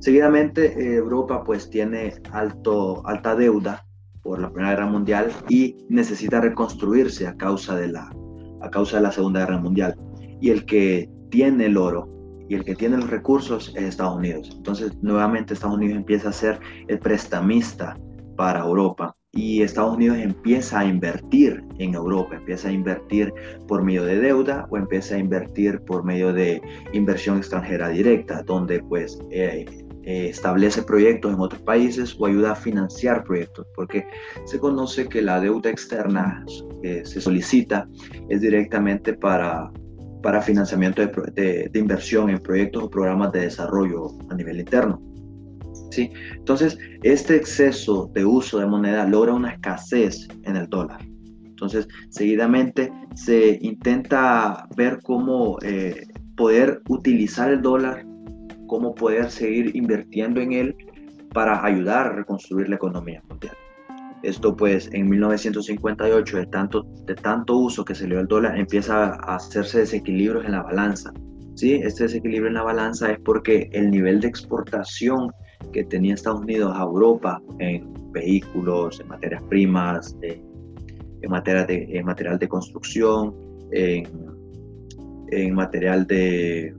Seguidamente 0.00 0.66
eh, 0.66 0.96
Europa 0.96 1.44
pues 1.44 1.70
tiene 1.70 2.14
alto, 2.32 3.06
alta 3.06 3.36
deuda 3.36 3.86
por 4.22 4.40
la 4.40 4.50
Primera 4.50 4.74
Guerra 4.74 4.86
Mundial 4.86 5.30
y 5.48 5.76
necesita 5.88 6.40
reconstruirse 6.40 7.26
a 7.26 7.36
causa, 7.36 7.76
de 7.76 7.88
la, 7.88 8.10
a 8.60 8.70
causa 8.70 8.96
de 8.96 9.02
la 9.02 9.12
Segunda 9.12 9.40
Guerra 9.40 9.58
Mundial. 9.58 9.96
Y 10.40 10.50
el 10.50 10.64
que 10.64 11.08
tiene 11.30 11.66
el 11.66 11.76
oro 11.76 12.08
y 12.48 12.54
el 12.54 12.64
que 12.64 12.74
tiene 12.74 12.96
los 12.96 13.10
recursos 13.10 13.72
es 13.76 13.84
Estados 13.84 14.16
Unidos. 14.16 14.50
Entonces, 14.56 14.92
nuevamente 15.02 15.54
Estados 15.54 15.76
Unidos 15.76 15.96
empieza 15.96 16.28
a 16.28 16.32
ser 16.32 16.60
el 16.88 16.98
prestamista 16.98 17.96
para 18.36 18.60
Europa 18.60 19.16
y 19.32 19.62
Estados 19.62 19.96
Unidos 19.96 20.18
empieza 20.18 20.80
a 20.80 20.84
invertir 20.84 21.64
en 21.78 21.94
Europa, 21.94 22.36
empieza 22.36 22.68
a 22.68 22.72
invertir 22.72 23.32
por 23.66 23.82
medio 23.82 24.04
de 24.04 24.20
deuda 24.20 24.66
o 24.70 24.76
empieza 24.76 25.14
a 25.14 25.18
invertir 25.18 25.80
por 25.80 26.04
medio 26.04 26.32
de 26.32 26.60
inversión 26.92 27.38
extranjera 27.38 27.88
directa, 27.88 28.42
donde 28.42 28.80
pues 28.80 29.18
eh, 29.30 29.64
eh, 30.04 30.28
establece 30.28 30.82
proyectos 30.82 31.32
en 31.32 31.40
otros 31.40 31.62
países 31.62 32.14
o 32.18 32.26
ayuda 32.26 32.52
a 32.52 32.56
financiar 32.56 33.24
proyectos, 33.24 33.66
porque 33.74 34.04
se 34.44 34.58
conoce 34.58 35.08
que 35.08 35.22
la 35.22 35.40
deuda 35.40 35.70
externa 35.70 36.44
que 36.82 37.04
se 37.06 37.20
solicita 37.20 37.88
es 38.28 38.40
directamente 38.40 39.14
para 39.14 39.70
para 40.22 40.40
financiamiento 40.40 41.04
de, 41.04 41.68
de, 41.68 41.78
inversión 41.80 42.30
en 42.30 42.38
proyectos 42.38 42.84
o 42.84 42.88
programas 42.88 43.32
de 43.32 43.40
desarrollo 43.40 44.12
a 44.30 44.34
nivel 44.36 44.60
interno. 44.60 45.02
¿Sí? 45.92 46.10
Entonces, 46.32 46.78
este 47.02 47.36
exceso 47.36 48.10
de 48.14 48.24
uso 48.24 48.58
de 48.58 48.64
moneda 48.64 49.06
logra 49.06 49.34
una 49.34 49.50
escasez 49.50 50.26
en 50.44 50.56
el 50.56 50.66
dólar. 50.70 51.02
Entonces, 51.44 51.86
seguidamente 52.08 52.90
se 53.14 53.58
intenta 53.60 54.66
ver 54.74 55.00
cómo 55.02 55.58
eh, 55.60 56.06
poder 56.34 56.80
utilizar 56.88 57.52
el 57.52 57.60
dólar, 57.60 58.06
cómo 58.68 58.94
poder 58.94 59.30
seguir 59.30 59.76
invirtiendo 59.76 60.40
en 60.40 60.52
él 60.52 60.76
para 61.34 61.62
ayudar 61.62 62.06
a 62.06 62.12
reconstruir 62.14 62.70
la 62.70 62.76
economía 62.76 63.22
mundial. 63.28 63.54
Esto 64.22 64.56
pues 64.56 64.88
en 64.92 65.10
1958, 65.10 66.38
de 66.38 66.46
tanto, 66.46 66.86
de 67.04 67.14
tanto 67.16 67.58
uso 67.58 67.84
que 67.84 67.94
se 67.94 68.04
le 68.04 68.10
dio 68.14 68.20
al 68.20 68.28
dólar, 68.28 68.58
empieza 68.58 69.14
a 69.14 69.36
hacerse 69.36 69.80
desequilibrios 69.80 70.46
en 70.46 70.52
la 70.52 70.62
balanza. 70.62 71.12
¿sí? 71.54 71.74
Este 71.74 72.04
desequilibrio 72.04 72.48
en 72.48 72.54
la 72.54 72.62
balanza 72.62 73.12
es 73.12 73.18
porque 73.20 73.68
el 73.72 73.90
nivel 73.90 74.20
de 74.20 74.28
exportación 74.28 75.30
que 75.72 75.84
tenía 75.84 76.14
Estados 76.14 76.40
Unidos 76.40 76.72
a 76.74 76.82
Europa 76.82 77.42
en 77.58 77.92
vehículos, 78.12 79.00
en 79.00 79.08
materias 79.08 79.42
primas, 79.48 80.16
en, 80.22 81.30
materia 81.30 81.64
de, 81.64 81.86
en 81.90 82.04
material 82.04 82.38
de 82.38 82.48
construcción, 82.48 83.34
en, 83.72 84.08
en 85.30 85.54
material 85.54 86.06
de 86.06 86.74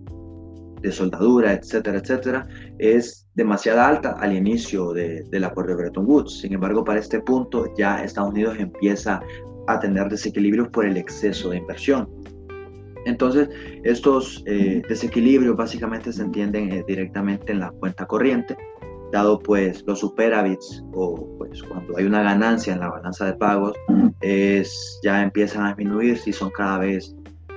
soldadura, 0.92 1.54
etcétera, 1.54 1.98
etcétera, 1.98 2.48
es 2.78 3.24
demasiado 3.36 3.82
alta 3.82 4.12
al 4.20 4.36
inicio 4.36 4.94
de, 4.94 5.24
del 5.30 5.44
acuerdo 5.44 5.72
de 5.72 5.84
Bretton 5.84 6.06
Woods. 6.06 6.40
Sin 6.40 6.54
embargo, 6.54 6.84
para 6.84 7.00
este 7.00 7.20
punto 7.22 7.74
ya 7.78 8.04
Estados 8.04 8.32
Unidos 8.32 8.58
empieza 8.60 9.22
a 9.68 9.80
tener 9.80 10.10
desequilibrios 10.10 10.68
por 10.70 10.86
el 10.86 10.98
exceso 10.98 11.50
de 11.50 11.58
inversión. 11.58 12.10
Entonces, 13.06 13.50
estos 13.84 14.44
eh, 14.46 14.82
desequilibrios 14.88 15.56
básicamente 15.56 16.12
se 16.12 16.22
entienden 16.22 16.72
eh, 16.72 16.84
directamente 16.88 17.52
en 17.52 17.60
la 17.60 17.72
cuenta 17.72 18.06
corriente, 18.06 18.56
dado 19.12 19.40
pues 19.40 19.84
los 19.86 20.00
superávits 20.00 20.84
o 20.94 21.38
pues 21.38 21.62
cuando 21.64 21.98
hay 21.98 22.06
una 22.06 22.24
ganancia 22.24 22.74
en 22.74 22.80
la 22.80 22.90
balanza 22.90 23.26
de 23.26 23.34
pagos, 23.34 23.78
es, 24.22 25.00
ya 25.04 25.22
empiezan 25.22 25.66
a 25.66 25.76
disminuir 25.76 26.18
si 26.18 26.34
son 26.34 26.50
cada 26.50 26.80
vez 26.80 27.16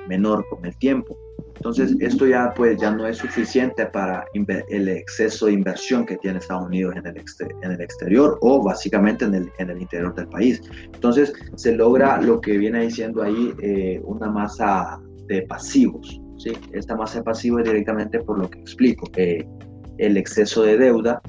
menor 0.08 0.46
con 0.48 0.64
el 0.64 0.76
tiempo. 0.76 1.16
Entonces, 1.56 1.96
esto 2.00 2.26
ya, 2.26 2.52
pues, 2.54 2.78
ya 2.78 2.90
no 2.90 3.06
es 3.06 3.16
suficiente 3.16 3.86
para 3.86 4.26
el 4.34 4.88
exceso 4.88 5.46
de 5.46 5.52
inversión 5.52 6.04
que 6.04 6.16
tiene 6.18 6.38
Estados 6.38 6.66
Unidos 6.66 6.94
en 6.96 7.06
el, 7.06 7.24
en 7.62 7.72
el 7.72 7.80
exterior 7.80 8.38
o 8.42 8.62
básicamente 8.62 9.24
en 9.24 9.34
el, 9.34 9.52
en 9.58 9.70
el, 9.70 9.80
interior 9.80 10.14
del 10.14 10.28
país. 10.28 10.60
Entonces, 10.92 11.32
se 11.56 11.74
logra 11.74 12.20
lo 12.20 12.40
que 12.40 12.58
viene 12.58 12.82
diciendo 12.82 13.22
ahí 13.22 13.54
eh, 13.62 14.00
una 14.04 14.30
masa 14.30 15.00
de 15.26 15.42
pasivos. 15.42 16.20
¿sí? 16.38 16.52
Esta 16.72 16.96
masa 16.96 17.18
de 17.18 17.24
pasivos 17.24 17.62
es 17.62 17.68
directamente 17.68 18.20
por 18.20 18.38
lo 18.38 18.48
que 18.50 18.60
explico, 18.60 19.06
el 19.16 20.16
exceso 20.16 20.62
de 20.62 20.78
deuda 20.78 21.20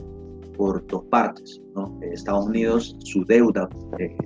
por 0.57 0.85
dos 0.87 1.03
partes. 1.05 1.61
¿no? 1.75 1.99
Estados 2.01 2.47
Unidos, 2.47 2.97
su 3.03 3.23
deuda 3.25 3.69
eh, 3.99 4.17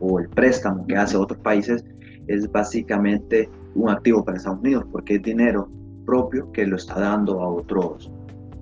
o 0.00 0.18
el 0.18 0.28
préstamo 0.30 0.86
que 0.86 0.96
hace 0.96 1.16
a 1.16 1.20
otros 1.20 1.38
países 1.40 1.84
es 2.26 2.50
básicamente 2.50 3.48
un 3.74 3.90
activo 3.90 4.24
para 4.24 4.36
Estados 4.36 4.60
Unidos 4.60 4.84
porque 4.90 5.16
es 5.16 5.22
dinero 5.22 5.68
propio 6.04 6.50
que 6.52 6.66
lo 6.66 6.76
está 6.76 6.98
dando 7.00 7.40
a 7.40 7.48
otros, 7.48 8.10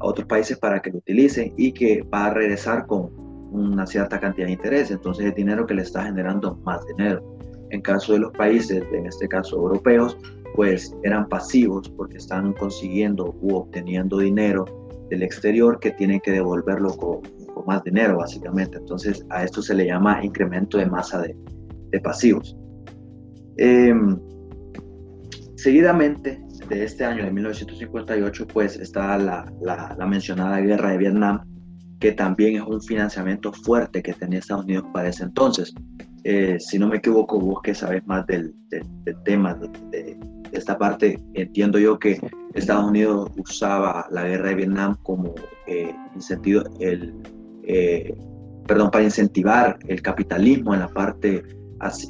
a 0.00 0.06
otros 0.06 0.26
países 0.26 0.58
para 0.58 0.80
que 0.80 0.90
lo 0.90 0.98
utilicen 0.98 1.52
y 1.56 1.72
que 1.72 2.02
va 2.02 2.26
a 2.26 2.34
regresar 2.34 2.86
con 2.86 3.10
una 3.52 3.86
cierta 3.86 4.18
cantidad 4.18 4.46
de 4.46 4.54
interés. 4.54 4.90
Entonces 4.90 5.26
es 5.26 5.34
dinero 5.34 5.66
que 5.66 5.74
le 5.74 5.82
está 5.82 6.04
generando 6.04 6.56
más 6.64 6.84
dinero. 6.86 7.31
En 7.72 7.80
caso 7.80 8.12
de 8.12 8.20
los 8.20 8.32
países, 8.32 8.84
en 8.92 9.06
este 9.06 9.26
caso 9.28 9.56
europeos, 9.56 10.16
pues 10.54 10.94
eran 11.02 11.28
pasivos 11.28 11.88
porque 11.96 12.18
están 12.18 12.52
consiguiendo 12.52 13.34
u 13.40 13.56
obteniendo 13.56 14.18
dinero 14.18 14.64
del 15.10 15.22
exterior 15.22 15.80
que 15.80 15.90
tienen 15.90 16.20
que 16.20 16.30
devolverlo 16.30 16.96
con, 16.96 17.20
con 17.54 17.66
más 17.66 17.82
dinero, 17.82 18.18
básicamente. 18.18 18.78
Entonces 18.78 19.26
a 19.30 19.44
esto 19.44 19.60
se 19.60 19.74
le 19.74 19.86
llama 19.86 20.24
incremento 20.24 20.78
de 20.78 20.86
masa 20.86 21.20
de, 21.22 21.36
de 21.90 22.00
pasivos. 22.00 22.56
Eh, 23.56 23.92
Seguidamente 25.62 26.42
de 26.68 26.82
este 26.82 27.04
año 27.04 27.24
de 27.24 27.30
1958, 27.30 28.48
pues 28.48 28.76
está 28.80 29.16
la, 29.16 29.46
la, 29.60 30.06
mencionada 30.08 30.58
guerra 30.58 30.90
de 30.90 30.98
Vietnam, 30.98 31.40
que 32.00 32.10
también 32.10 32.56
es 32.56 32.62
un 32.62 32.82
financiamiento 32.82 33.52
fuerte 33.52 34.02
que 34.02 34.12
tenía 34.12 34.40
Estados 34.40 34.64
Unidos 34.64 34.86
para 34.92 35.10
ese 35.10 35.22
entonces. 35.22 35.72
Eh, 36.24 36.58
si 36.60 36.78
no 36.78 36.88
me 36.88 36.98
equivoco, 36.98 37.38
vos 37.38 37.60
que 37.62 37.74
sabes 37.74 38.06
más 38.06 38.26
del, 38.26 38.54
del, 38.68 38.84
tema 39.24 39.54
de, 39.54 40.16
esta 40.52 40.78
parte, 40.78 41.18
entiendo 41.34 41.78
yo 41.78 41.98
que 41.98 42.20
Estados 42.54 42.84
Unidos 42.84 43.30
usaba 43.36 44.06
la 44.10 44.24
guerra 44.24 44.50
de 44.50 44.54
Vietnam 44.54 44.96
como 45.02 45.34
eh, 45.66 45.94
sentido, 46.18 46.64
el, 46.78 47.14
eh, 47.64 48.14
perdón, 48.66 48.90
para 48.90 49.04
incentivar 49.04 49.78
el 49.88 50.02
capitalismo 50.02 50.74
en 50.74 50.80
la 50.80 50.88
parte 50.88 51.42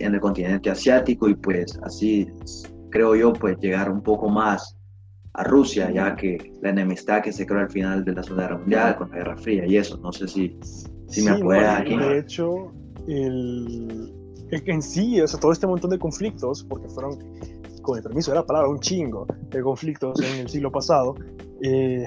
en 0.01 0.15
el 0.15 0.21
continente 0.21 0.69
asiático 0.69 1.29
y 1.31 1.35
pues 1.35 1.79
así 1.83 2.29
creo 2.91 3.17
yo, 3.17 3.33
pues 3.33 3.57
llegar 3.59 3.91
un 3.91 4.03
poco 4.03 4.29
más 4.29 4.77
a 5.33 5.45
Rusia, 5.45 5.91
ya 5.91 6.15
que 6.15 6.53
la 6.61 6.71
enemistad 6.71 7.23
que 7.23 7.33
se 7.33 7.47
creó 7.47 7.61
al 7.61 7.71
final 7.71 8.05
de 8.05 8.13
la 8.13 8.23
Segunda 8.23 8.45
Guerra 8.45 8.59
Mundial 8.59 8.97
con 8.97 9.11
la 9.11 9.17
Guerra 9.17 9.37
Fría 9.39 9.65
y 9.67 9.79
eso, 9.79 9.97
no 9.97 10.13
sé 10.13 10.29
si, 10.29 10.59
si 11.09 11.23
me 11.23 11.31
apoya 11.31 11.79
aquí. 11.79 11.97
De 11.97 12.19
hecho, 12.19 12.71
el, 13.07 14.13
en 14.51 14.83
sí, 14.83 15.21
o 15.21 15.27
sea, 15.27 15.41
todo 15.41 15.53
este 15.53 15.67
montón 15.67 15.91
de 15.91 15.99
conflictos, 15.99 16.65
porque 16.65 16.89
fueron, 16.89 17.19
con 17.83 17.97
el 17.97 18.03
permiso 18.03 18.31
de 18.31 18.39
la 18.39 18.47
palabra, 18.47 18.69
un 18.69 18.81
chingo 18.81 19.27
de 19.51 19.63
conflictos 19.63 20.21
en 20.21 20.41
el 20.41 20.49
siglo 20.49 20.71
pasado, 20.71 21.15
eh, 21.63 22.07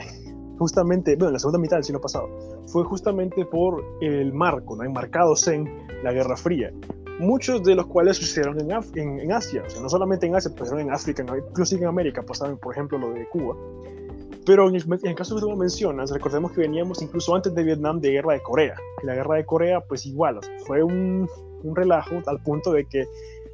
justamente, 0.57 1.15
bueno, 1.15 1.27
en 1.27 1.33
la 1.33 1.39
segunda 1.39 1.59
mitad 1.59 1.77
del 1.77 1.83
siglo 1.83 2.01
pasado, 2.01 2.29
fue 2.67 2.83
justamente 2.83 3.45
por 3.45 3.83
el 4.01 4.33
marco, 4.33 4.75
¿no? 4.75 4.83
enmarcados 4.83 5.47
en 5.47 5.67
la 6.03 6.11
Guerra 6.11 6.37
Fría, 6.37 6.71
muchos 7.19 7.63
de 7.63 7.75
los 7.75 7.87
cuales 7.87 8.17
sucedieron 8.17 8.59
en, 8.59 8.71
en, 8.95 9.19
en 9.19 9.31
Asia, 9.31 9.63
o 9.65 9.69
sea, 9.69 9.81
no 9.81 9.89
solamente 9.89 10.27
en 10.27 10.35
Asia, 10.35 10.51
pero 10.57 10.77
en 10.79 10.91
África, 10.91 11.25
incluso 11.49 11.75
en 11.75 11.85
América, 11.85 12.21
pasaron, 12.21 12.57
por 12.57 12.73
ejemplo, 12.73 12.97
lo 12.97 13.11
de 13.11 13.27
Cuba. 13.29 13.55
Pero 14.45 14.69
en 14.69 14.75
el, 14.75 14.83
en 14.83 15.07
el, 15.09 15.15
caso 15.15 15.35
que 15.35 15.41
tú 15.41 15.49
lo 15.49 15.55
mencionas, 15.55 16.11
recordemos 16.11 16.51
que 16.51 16.61
veníamos 16.61 17.01
incluso 17.01 17.33
antes 17.33 17.53
de 17.55 17.63
Vietnam 17.63 17.99
de 17.99 18.11
guerra 18.11 18.33
de 18.33 18.43
Corea. 18.43 18.75
Y 19.01 19.07
la 19.07 19.15
guerra 19.15 19.35
de 19.35 19.45
Corea, 19.45 19.81
pues 19.81 20.05
igual, 20.05 20.39
fue 20.65 20.83
un, 20.83 21.27
un, 21.63 21.75
relajo 21.75 22.21
al 22.27 22.41
punto 22.43 22.71
de 22.71 22.85
que 22.85 23.05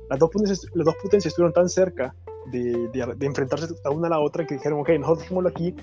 las 0.10 0.20
dos 0.20 0.30
potencias, 0.30 0.66
las 0.74 0.86
dos 0.86 0.96
potencias 0.96 1.32
estuvieron 1.32 1.54
tan 1.54 1.70
cerca 1.70 2.14
de, 2.52 2.90
de, 2.90 3.14
de, 3.16 3.26
enfrentarse 3.26 3.74
a 3.86 3.90
una 3.90 4.08
a 4.08 4.10
la 4.12 4.20
otra 4.20 4.46
que 4.46 4.56
dijeron, 4.56 4.82
ok, 4.82 4.90
nosotros 5.00 5.20
dejémoslo 5.20 5.50
aquí, 5.50 5.74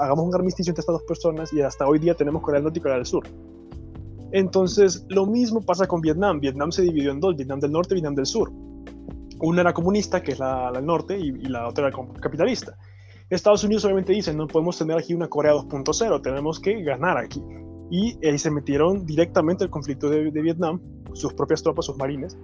hagamos 0.00 0.26
un 0.26 0.34
armisticio 0.34 0.70
entre 0.70 0.80
estas 0.80 0.94
dos 0.94 1.02
personas 1.04 1.52
y 1.52 1.60
hasta 1.60 1.86
hoy 1.86 1.98
día 1.98 2.14
tenemos 2.14 2.42
Corea 2.42 2.58
del 2.58 2.64
Norte 2.64 2.78
y 2.78 2.82
Corea 2.82 2.96
del 2.98 3.06
Sur. 3.06 3.24
Entonces, 4.32 5.04
lo 5.08 5.26
mismo 5.26 5.60
pasa 5.60 5.86
con 5.86 6.00
Vietnam. 6.00 6.40
Vietnam 6.40 6.72
se 6.72 6.82
dividió 6.82 7.10
en 7.10 7.20
dos, 7.20 7.36
Vietnam 7.36 7.60
del 7.60 7.72
Norte 7.72 7.94
y 7.94 7.96
Vietnam 7.96 8.14
del 8.14 8.26
Sur. 8.26 8.50
Una 9.40 9.60
era 9.60 9.74
comunista, 9.74 10.22
que 10.22 10.32
es 10.32 10.38
la, 10.38 10.70
la 10.70 10.80
norte, 10.80 11.18
y, 11.18 11.28
y, 11.28 11.46
la 11.46 11.68
otra 11.68 11.88
era 11.88 11.96
capitalista. 12.20 12.78
Estados 13.34 13.64
Unidos 13.64 13.84
obviamente 13.84 14.12
dice, 14.12 14.34
no 14.34 14.46
podemos 14.46 14.78
tener 14.78 14.96
aquí 14.98 15.14
una 15.14 15.28
Corea 15.28 15.52
2.0, 15.54 16.22
tenemos 16.22 16.60
que 16.60 16.82
ganar 16.82 17.16
aquí. 17.18 17.42
Y 17.90 18.18
ahí 18.26 18.38
se 18.38 18.50
metieron 18.50 19.04
directamente 19.04 19.64
al 19.64 19.70
conflicto 19.70 20.08
de, 20.08 20.30
de 20.30 20.42
Vietnam, 20.42 20.80
sus 21.12 21.34
propias 21.34 21.62
tropas, 21.62 21.86
sus 21.86 21.96
marines, 21.96 22.36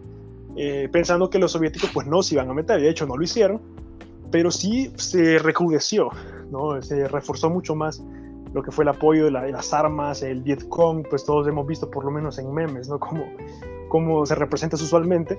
eh, 0.57 0.88
pensando 0.90 1.30
que 1.30 1.38
los 1.38 1.52
soviéticos 1.52 1.90
pues 1.92 2.07
no 2.07 2.23
se 2.23 2.35
iban 2.35 2.50
a 2.50 2.54
meter, 2.54 2.80
de 2.80 2.90
hecho 2.90 3.07
no 3.07 3.16
lo 3.16 3.23
hicieron, 3.23 3.61
pero 4.30 4.50
sí 4.50 4.92
se 4.97 5.38
recrudeció, 5.38 6.11
¿no? 6.50 6.83
se 6.83 7.07
reforzó 7.07 7.49
mucho 7.49 7.75
más 7.75 8.02
lo 8.52 8.62
que 8.62 8.71
fue 8.71 8.85
el 8.85 8.88
apoyo 8.88 9.26
de, 9.26 9.30
la, 9.30 9.42
de, 9.42 9.52
las 9.52 9.73
armas, 9.73 10.23
el 10.23 10.42
Vietcong, 10.42 11.07
pues 11.09 11.25
todos 11.25 11.47
hemos 11.47 11.66
visto 11.66 11.90
por 11.90 12.04
lo 12.04 12.11
menos 12.11 12.38
en 12.38 12.52
memes, 12.52 12.88
¿no? 12.88 12.99
Cómo, 12.99 13.26
cómo 13.88 14.25
se 14.25 14.35
representa 14.35 14.76
usualmente, 14.76 15.38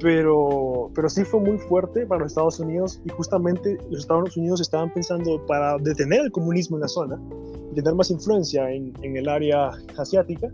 pero, 0.00 0.90
pero 0.94 1.08
sí 1.08 1.24
fue 1.24 1.40
muy 1.40 1.58
fuerte 1.58 2.06
para 2.06 2.22
los 2.22 2.32
Estados 2.32 2.60
Unidos 2.60 3.00
y 3.04 3.08
justamente 3.10 3.78
los 3.90 4.00
Estados 4.00 4.36
Unidos 4.36 4.60
estaban 4.60 4.92
pensando 4.92 5.44
para 5.46 5.78
detener 5.78 6.20
el 6.20 6.32
comunismo 6.32 6.76
en 6.76 6.82
la 6.82 6.88
zona 6.88 7.20
y 7.72 7.74
tener 7.74 7.94
más 7.94 8.10
influencia 8.10 8.70
en, 8.70 8.92
en 9.02 9.16
el 9.16 9.28
área 9.28 9.70
asiática, 9.96 10.48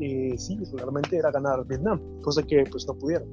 eh, 0.00 0.34
sí, 0.36 0.58
realmente 0.74 1.16
era 1.16 1.30
ganar 1.30 1.66
Vietnam, 1.66 2.00
cosa 2.22 2.42
que 2.42 2.64
pues 2.70 2.86
no 2.86 2.94
pudieron. 2.94 3.28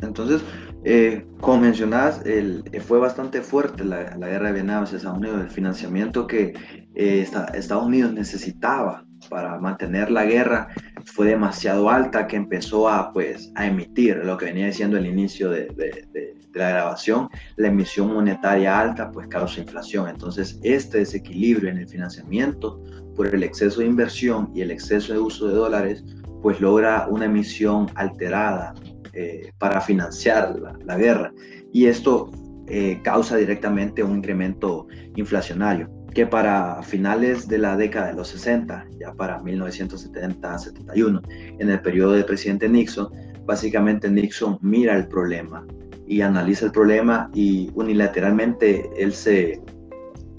Entonces, 0.00 0.42
eh, 0.84 1.26
como 1.40 1.60
mencionabas, 1.60 2.24
el, 2.24 2.64
fue 2.80 2.98
bastante 2.98 3.42
fuerte 3.42 3.84
la, 3.84 4.16
la, 4.16 4.28
guerra 4.28 4.46
de 4.48 4.54
Vietnam 4.54 4.84
hacia 4.84 4.96
Estados 4.96 5.18
Unidos, 5.18 5.42
el 5.42 5.50
financiamiento 5.50 6.26
que 6.26 6.54
eh, 6.94 7.26
Estados 7.52 7.84
Unidos 7.84 8.14
necesitaba 8.14 9.04
para 9.28 9.58
mantener 9.58 10.10
la 10.10 10.24
guerra 10.24 10.68
fue 11.04 11.26
demasiado 11.26 11.90
alta 11.90 12.26
que 12.26 12.36
empezó 12.36 12.88
a, 12.88 13.12
pues, 13.12 13.52
a 13.54 13.66
emitir 13.66 14.16
lo 14.24 14.36
que 14.36 14.46
venía 14.46 14.66
diciendo 14.66 14.96
el 14.96 15.06
inicio 15.06 15.50
de, 15.50 15.66
de, 15.66 16.36
la 16.52 16.70
grabación, 16.70 17.28
la 17.56 17.68
emisión 17.68 18.12
monetaria 18.12 18.78
alta 18.78 19.12
pues 19.12 19.28
causa 19.28 19.60
inflación. 19.60 20.08
Entonces, 20.08 20.58
este 20.64 20.98
desequilibrio 20.98 21.70
en 21.70 21.78
el 21.78 21.88
financiamiento 21.88 22.82
por 23.14 23.32
el 23.32 23.44
exceso 23.44 23.80
de 23.80 23.86
inversión 23.86 24.50
y 24.52 24.62
el 24.62 24.72
exceso 24.72 25.12
de 25.12 25.20
uso 25.20 25.46
de 25.46 25.54
dólares, 25.54 26.04
pues 26.42 26.60
logra 26.60 27.06
una 27.08 27.26
emisión 27.26 27.86
alterada 27.94 28.74
eh, 29.12 29.52
para 29.58 29.80
financiar 29.80 30.58
la, 30.58 30.76
la, 30.84 30.96
guerra. 30.96 31.32
Y 31.72 31.86
esto 31.86 32.32
eh, 32.70 33.00
causa 33.02 33.36
directamente 33.36 34.02
un 34.02 34.18
incremento 34.18 34.86
inflacionario, 35.16 35.90
que 36.14 36.26
para 36.26 36.82
finales 36.82 37.48
de 37.48 37.58
la 37.58 37.76
década 37.76 38.08
de 38.08 38.14
los 38.14 38.28
60, 38.28 38.86
ya 38.98 39.12
para 39.12 39.40
1970-71, 39.42 41.20
en 41.58 41.68
el 41.68 41.80
periodo 41.80 42.12
del 42.12 42.24
presidente 42.24 42.68
Nixon, 42.68 43.08
básicamente 43.44 44.08
Nixon 44.10 44.58
mira 44.62 44.96
el 44.96 45.08
problema 45.08 45.66
y 46.06 46.20
analiza 46.20 46.66
el 46.66 46.72
problema 46.72 47.30
y 47.34 47.70
unilateralmente 47.74 48.88
él 48.96 49.12
se 49.12 49.60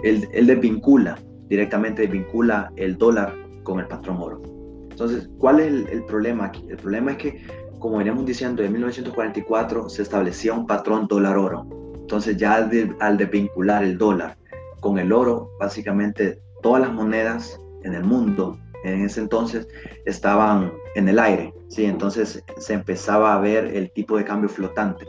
él, 0.03 0.27
él 0.33 0.47
desvincula, 0.47 1.17
directamente 1.47 2.01
desvincula 2.03 2.71
el 2.75 2.97
dólar 2.97 3.35
con 3.63 3.79
el 3.79 3.87
patrón 3.87 4.17
oro. 4.19 4.41
Entonces, 4.89 5.29
¿cuál 5.37 5.59
es 5.59 5.67
el, 5.67 5.87
el 5.89 6.03
problema 6.05 6.45
aquí? 6.45 6.65
El 6.69 6.77
problema 6.77 7.11
es 7.11 7.17
que 7.17 7.41
como 7.81 7.97
veníamos 7.97 8.25
diciendo, 8.25 8.63
en 8.63 8.71
1944 8.71 9.89
se 9.89 10.03
establecía 10.03 10.53
un 10.53 10.67
patrón 10.67 11.07
dólar-oro. 11.07 11.80
Entonces 12.11 12.35
ya 12.35 12.61
de, 12.63 12.93
al 12.99 13.15
desvincular 13.15 13.85
el 13.85 13.97
dólar 13.97 14.35
con 14.81 14.99
el 14.99 15.13
oro, 15.13 15.49
básicamente 15.61 16.41
todas 16.61 16.81
las 16.81 16.91
monedas 16.91 17.57
en 17.83 17.93
el 17.93 18.03
mundo 18.03 18.59
en 18.83 19.05
ese 19.05 19.21
entonces 19.21 19.65
estaban 20.05 20.73
en 20.95 21.07
el 21.07 21.17
aire, 21.17 21.53
¿sí? 21.69 21.85
Entonces 21.85 22.43
se 22.57 22.73
empezaba 22.73 23.33
a 23.33 23.39
ver 23.39 23.63
el 23.77 23.89
tipo 23.93 24.17
de 24.17 24.25
cambio 24.25 24.49
flotante, 24.49 25.05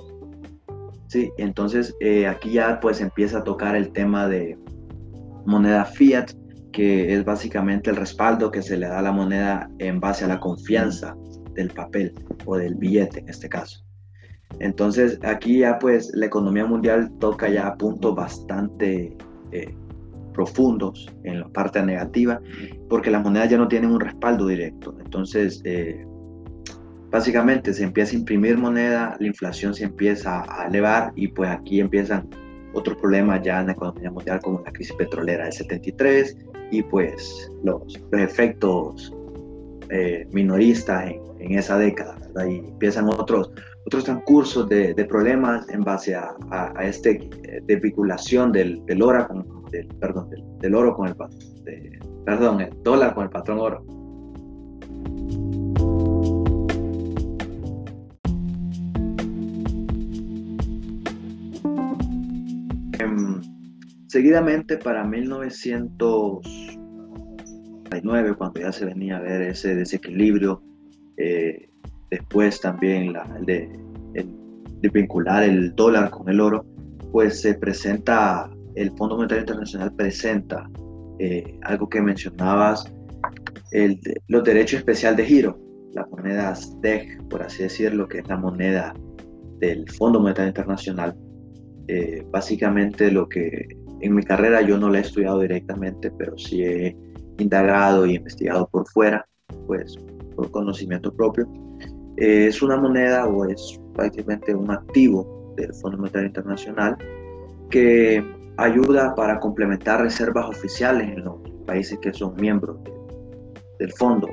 ¿sí? 1.09 1.33
Entonces 1.39 1.93
eh, 1.99 2.29
aquí 2.29 2.53
ya 2.53 2.79
pues 2.79 3.01
empieza 3.01 3.39
a 3.39 3.43
tocar 3.43 3.75
el 3.75 3.91
tema 3.91 4.29
de 4.29 4.57
moneda 5.45 5.85
fiat, 5.85 6.31
que 6.71 7.13
es 7.15 7.25
básicamente 7.25 7.91
el 7.91 7.97
respaldo 7.97 8.53
que 8.53 8.63
se 8.63 8.77
le 8.77 8.87
da 8.87 9.01
a 9.01 9.03
la 9.03 9.11
moneda 9.11 9.69
en 9.81 9.99
base 9.99 10.25
a 10.25 10.29
la 10.29 10.39
confianza 10.39 11.17
del 11.55 11.71
papel 11.71 12.15
o 12.47 12.57
del 12.57 12.77
billete 12.77 13.19
en 13.19 13.29
este 13.29 13.49
caso. 13.49 13.85
Entonces 14.61 15.19
aquí 15.23 15.59
ya 15.59 15.79
pues 15.79 16.13
la 16.15 16.27
economía 16.27 16.67
mundial 16.67 17.11
toca 17.19 17.49
ya 17.49 17.75
puntos 17.75 18.15
bastante 18.15 19.17
eh, 19.51 19.75
profundos 20.33 21.09
en 21.25 21.41
la 21.41 21.49
parte 21.49 21.83
negativa 21.83 22.41
porque 22.89 23.11
las 23.11 23.23
monedas 23.23 23.51
ya 23.51 23.59
no 23.59 23.69
tienen 23.69 23.91
un 23.91 24.01
respaldo 24.01 24.47
directo. 24.47 24.95
Entonces 25.05 25.61
eh, 25.65 26.05
básicamente 27.11 27.73
se 27.75 27.85
empieza 27.85 28.17
a 28.17 28.19
imprimir 28.21 28.57
moneda, 28.57 29.17
la 29.21 29.27
inflación 29.27 29.75
se 29.75 29.85
empieza 29.85 30.45
a 30.49 30.67
elevar 30.67 31.13
y 31.15 31.29
pues 31.29 31.51
aquí 31.51 31.81
empiezan 31.81 32.29
otros 32.75 32.97
problemas 32.97 33.43
ya 33.43 33.61
en 33.61 33.67
la 33.67 33.73
economía 33.73 34.11
mundial 34.11 34.41
como 34.43 34.63
la 34.65 34.73
crisis 34.73 34.95
petrolera 34.97 35.45
del 35.45 35.53
73 35.53 36.37
y 36.71 36.83
pues 36.83 37.51
los, 37.63 37.83
los 38.11 38.21
efectos 38.21 39.13
eh, 39.91 40.27
minoristas 40.33 41.11
en, 41.11 41.21
en, 41.39 41.59
esa 41.59 41.77
década, 41.77 42.17
¿verdad? 42.19 42.47
Y 42.47 42.59
empiezan 42.59 43.09
otros, 43.09 43.51
otros 43.87 44.05
transcursos 44.05 44.69
de, 44.69 44.95
de 44.95 45.05
problemas 45.05 45.69
en 45.69 45.83
base 45.83 46.15
a, 46.15 46.35
a, 46.51 46.73
a 46.79 46.85
este 46.87 47.29
eh, 47.45 47.61
desvinculación 47.67 48.53
del, 48.53 48.85
del, 48.87 49.03
oro 49.03 49.27
con, 49.27 49.71
del, 49.71 49.87
perdón, 50.01 50.31
del, 50.61 50.75
oro 50.75 50.95
con 50.95 51.09
el 51.09 51.15
de, 51.65 51.99
perdón, 52.25 52.61
el 52.61 52.83
dólar 52.83 53.15
con 53.15 53.25
el 53.25 53.31
patrón 53.31 53.59
oro. 53.59 53.85
Em, 62.99 63.41
seguidamente 64.09 64.77
para 64.77 65.05
1900 65.05 66.73
cuando 68.37 68.61
ya 68.61 68.73
se 68.73 68.85
venía 68.85 69.19
a 69.19 69.21
ver 69.21 69.43
ese 69.43 69.75
desequilibrio. 69.75 70.63
Eh, 71.17 71.72
después 72.13 72.61
también 72.61 73.15
la, 73.15 73.27
el 73.39 73.47
de, 73.47 73.63
el 74.15 74.29
de, 74.83 74.89
vincular 74.91 75.43
el 75.43 75.75
dólar 75.75 76.11
con 76.11 76.29
el 76.29 76.41
oro, 76.41 76.65
pues 77.11 77.41
se 77.41 77.55
presenta, 77.55 78.51
el 78.75 78.91
Fondo 78.99 79.17
Monetario 79.17 79.41
Internacional 79.41 79.95
presenta 79.95 80.69
eh, 81.19 81.59
algo 81.63 81.89
que 81.89 82.03
mencionabas, 82.03 82.85
el, 83.71 83.99
los 84.29 84.45
derechos 84.45 84.81
especial 84.81 85.17
de 85.17 85.25
giro, 85.25 85.59
las 85.95 86.09
monedas 86.11 86.79
DEG, 86.83 87.27
por 87.29 87.43
así 87.43 87.63
decirlo, 87.63 88.07
que 88.07 88.19
es 88.19 88.29
la 88.29 88.37
moneda 88.37 88.93
del 89.59 89.91
Fondo 89.91 90.21
Monetario 90.21 90.49
Internacional. 90.49 91.17
Eh, 91.89 92.27
básicamente 92.31 93.11
lo 93.11 93.27
que 93.27 93.69
en 94.03 94.15
mi 94.15 94.23
carrera 94.23 94.61
yo 94.61 94.77
no 94.77 94.91
la 94.91 94.99
he 94.99 95.01
estudiado 95.01 95.41
directamente, 95.41 96.11
pero 96.11 96.37
sí 96.37 96.63
he 96.63 96.95
indagado 97.39 98.05
y 98.05 98.17
investigado 98.17 98.69
por 98.71 98.87
fuera, 98.89 99.27
pues 99.67 99.97
por 100.37 100.51
conocimiento 100.51 101.15
propio, 101.15 101.49
eh, 102.23 102.47
es 102.47 102.63
una 102.63 102.77
moneda 102.77 103.27
o 103.27 103.45
es 103.47 103.81
prácticamente 103.95 104.55
un 104.55 104.71
activo 104.71 105.53
del 105.57 105.75
Fondo 105.75 105.99
Monetario 105.99 106.29
Internacional 106.29 106.97
que 107.69 108.25
ayuda 108.59 109.13
para 109.17 109.41
complementar 109.41 110.03
reservas 110.03 110.49
oficiales 110.49 111.09
en 111.09 111.25
los 111.25 111.35
países 111.67 111.99
que 111.99 112.13
son 112.13 112.37
miembros 112.37 112.77
de, 112.85 112.93
del 113.81 113.93
fondo. 113.95 114.29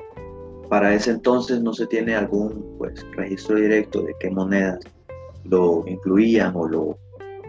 Para 0.69 0.93
ese 0.93 1.09
entonces 1.09 1.61
no 1.61 1.73
se 1.73 1.87
tiene 1.87 2.15
algún 2.15 2.75
pues, 2.77 3.03
registro 3.13 3.55
directo 3.55 4.03
de 4.03 4.13
qué 4.19 4.29
monedas 4.29 4.77
lo 5.45 5.83
incluían 5.87 6.55
o 6.55 6.67
lo 6.67 6.97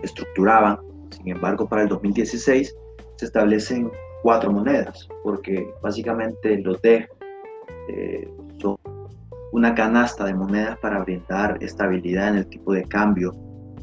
estructuraban. 0.02 0.78
Sin 1.10 1.28
embargo, 1.28 1.68
para 1.68 1.82
el 1.82 1.88
2016 1.88 2.74
se 3.16 3.26
establecen 3.26 3.90
cuatro 4.22 4.50
monedas, 4.50 5.06
porque 5.22 5.70
básicamente 5.82 6.56
los 6.62 6.80
D 6.80 7.06
eh, 7.88 8.26
una 9.52 9.74
canasta 9.74 10.24
de 10.24 10.34
monedas 10.34 10.78
para 10.78 11.02
brindar 11.02 11.58
estabilidad 11.60 12.28
en 12.28 12.36
el 12.36 12.46
tipo 12.46 12.72
de 12.72 12.84
cambio 12.84 13.34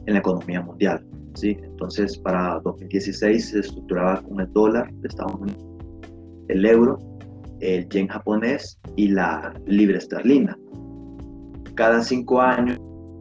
en 0.06 0.13
la 0.13 0.19
economía 0.19 0.62
mundial. 0.62 1.06
¿sí? 1.36 1.58
Entonces, 1.62 2.17
para 2.17 2.60
2016 2.63 3.49
se 3.49 3.60
estructuraba 3.60 4.21
con 4.21 4.39
el 4.39 4.51
dólar 4.53 4.91
de 4.91 5.08
Estados 5.08 5.36
Unidos, 5.36 5.65
el 6.47 6.65
euro, 6.65 6.99
el 7.60 7.88
yen 7.89 8.08
japonés 8.08 8.80
y 8.95 9.10
la 9.10 9.53
libra 9.65 9.97
esterlina. 9.97 10.58
Cada 11.75 12.01
cinco 12.01 12.41
años, 12.41 12.80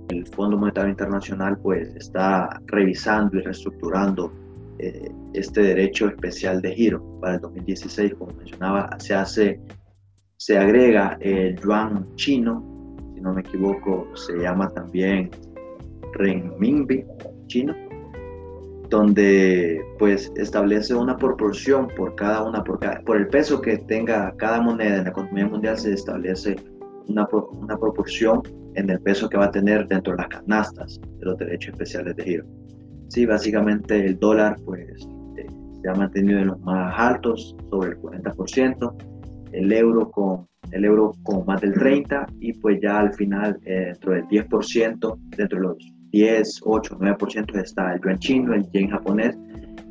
el 0.09 0.27
Fondo 0.29 0.57
Monetario 0.57 0.91
Internacional 0.91 1.59
pues, 1.59 1.95
está 1.97 2.61
revisando 2.67 3.39
y 3.39 3.43
reestructurando 3.43 4.33
eh, 4.79 5.11
este 5.33 5.63
derecho 5.63 6.09
especial 6.09 6.61
de 6.61 6.75
giro 6.75 7.03
para 7.21 7.35
el 7.35 7.41
2016, 7.41 8.15
como 8.15 8.33
mencionaba, 8.33 8.91
se 8.99 9.15
hace, 9.15 9.61
se 10.37 10.59
agrega 10.59 11.17
el 11.21 11.57
yuan 11.61 12.15
chino, 12.17 12.63
si 13.15 13.21
no 13.21 13.33
me 13.33 13.41
equivoco, 13.41 14.07
se 14.15 14.37
llama 14.39 14.69
también 14.71 15.31
renminbi 16.15 17.05
chino, 17.47 17.75
donde 18.91 19.81
pues 19.99 20.33
establece 20.37 20.95
una 20.95 21.17
proporción 21.17 21.89
por 21.97 22.15
cada 22.15 22.43
una, 22.43 22.63
por, 22.63 22.79
por 23.05 23.17
el 23.17 23.29
peso 23.29 23.61
que 23.61 23.79
tenga 23.79 24.35
cada 24.37 24.61
moneda 24.61 24.99
en 24.99 25.05
la 25.05 25.11
economía 25.11 25.47
mundial 25.47 25.79
se 25.79 25.95
establece 25.95 26.57
una, 27.09 27.27
una 27.53 27.77
proporción 27.77 28.43
en 28.75 28.91
el 28.91 29.01
peso 29.01 29.29
que 29.29 29.39
va 29.39 29.47
a 29.47 29.51
tener 29.51 29.89
dentro 29.89 30.13
de 30.13 30.19
las 30.19 30.29
canastas 30.29 31.01
de 31.19 31.25
los 31.25 31.39
derechos 31.39 31.73
especiales 31.73 32.15
de 32.17 32.25
giro. 32.25 32.47
Sí, 33.09 33.25
básicamente 33.25 34.07
el 34.07 34.19
dólar 34.19 34.57
pues 34.65 35.09
eh, 35.37 35.47
se 35.81 35.89
ha 35.89 35.95
mantenido 35.95 36.41
en 36.41 36.49
los 36.49 36.61
más 36.61 36.95
altos, 36.99 37.57
sobre 37.71 37.91
el 37.91 37.99
40%, 37.99 39.16
el 39.57 39.73
euro 39.73 40.11
con 40.11 40.47
el 40.73 40.85
euro 40.85 41.13
más 41.47 41.61
del 41.61 41.75
30 41.75 42.27
y 42.41 42.53
pues 42.55 42.81
ya 42.83 42.99
al 42.99 43.15
final 43.15 43.57
eh, 43.65 43.93
dentro 43.93 44.13
del 44.13 44.27
10%, 44.27 45.17
dentro 45.37 45.59
de 45.59 45.65
los 45.65 45.77
10, 46.11 46.61
8, 46.65 46.99
9% 46.99 47.63
está 47.63 47.95
el 47.95 48.01
yuan 48.01 48.19
chino, 48.19 48.53
el 48.55 48.69
yen 48.73 48.91
japonés 48.91 49.39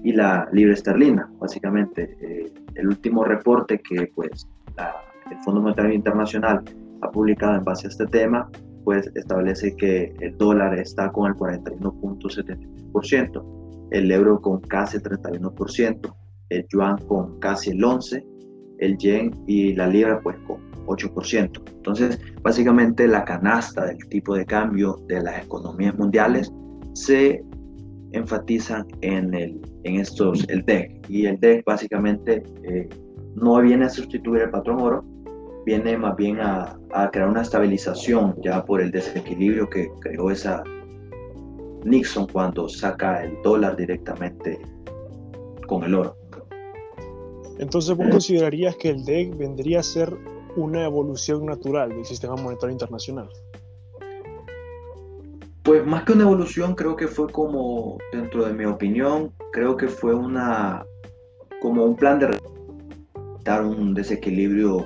y 0.03 0.11
la 0.11 0.45
libra 0.51 0.73
esterlina. 0.73 1.31
Básicamente 1.39 2.17
eh, 2.21 2.51
el 2.75 2.87
último 2.87 3.23
reporte 3.23 3.79
que 3.79 4.11
pues 4.13 4.45
el 5.31 5.37
Fondo 5.43 5.61
Monetario 5.61 5.93
Internacional 5.93 6.61
ha 7.01 7.11
publicado 7.11 7.55
en 7.55 7.63
base 7.63 7.87
a 7.87 7.89
este 7.89 8.05
tema 8.07 8.49
pues 8.83 9.09
establece 9.15 9.73
que 9.75 10.13
el 10.19 10.37
dólar 10.37 10.77
está 10.77 11.11
con 11.11 11.31
el 11.31 11.37
41.73%, 11.37 13.89
el 13.91 14.11
euro 14.11 14.39
con 14.39 14.61
casi 14.61 14.97
el 14.97 15.03
31%, 15.03 16.15
el 16.49 16.67
yuan 16.69 16.99
con 17.07 17.39
casi 17.39 17.71
el 17.71 17.79
11%, 17.79 18.34
el 18.79 18.97
yen 18.97 19.31
y 19.47 19.73
la 19.73 19.87
libra 19.87 20.19
pues 20.21 20.37
con 20.47 20.57
8%. 20.85 21.61
Entonces, 21.75 22.19
básicamente 22.41 23.07
la 23.07 23.23
canasta 23.25 23.85
del 23.85 23.97
tipo 24.09 24.35
de 24.35 24.45
cambio 24.45 24.99
de 25.07 25.21
las 25.21 25.43
economías 25.43 25.97
mundiales 25.97 26.51
se 26.93 27.43
enfatizan 28.11 28.85
en, 29.01 29.33
el, 29.33 29.61
en 29.83 29.99
estos, 29.99 30.47
el 30.49 30.63
DEC. 30.65 31.09
Y 31.09 31.25
el 31.25 31.39
DEC 31.39 31.65
básicamente 31.65 32.43
eh, 32.63 32.87
no 33.35 33.61
viene 33.61 33.85
a 33.85 33.89
sustituir 33.89 34.43
el 34.43 34.49
patrón 34.49 34.81
oro, 34.81 35.05
viene 35.65 35.97
más 35.97 36.15
bien 36.15 36.39
a, 36.39 36.77
crear 37.11 37.27
una 37.27 37.41
estabilización 37.41 38.35
ya 38.41 38.63
por 38.63 38.79
el 38.79 38.91
desequilibrio 38.91 39.69
que 39.69 39.89
creó 39.99 40.31
esa 40.31 40.63
Nixon 41.83 42.27
cuando 42.27 42.69
saca 42.69 43.23
el 43.23 43.37
dólar 43.43 43.75
directamente 43.75 44.57
con 45.67 45.83
el 45.83 45.95
oro. 45.95 46.15
Entonces, 47.57 47.95
¿vos 47.95 48.07
considerarías 48.09 48.75
que 48.75 48.89
el 48.89 49.05
DEC 49.05 49.37
vendría 49.37 49.79
a 49.79 49.83
ser 49.83 50.15
una 50.55 50.83
evolución 50.85 51.45
natural 51.45 51.89
del 51.89 52.05
sistema 52.05 52.35
monetario 52.35 52.73
internacional? 52.73 53.29
Pues 55.63 55.85
más 55.85 56.03
que 56.03 56.13
una 56.13 56.23
evolución, 56.23 56.75
creo 56.75 56.95
que 56.95 57.07
fue 57.07 57.31
como, 57.31 57.97
dentro 58.11 58.45
de 58.45 58.53
mi 58.53 58.65
opinión, 58.65 59.31
creo 59.51 59.75
que 59.75 59.87
fue 59.87 60.13
una, 60.13 60.85
como 61.61 61.83
un 61.83 61.95
plan 61.95 62.19
de 62.19 62.37
dar 63.43 63.65
un 63.65 63.93
desequilibrio 63.93 64.85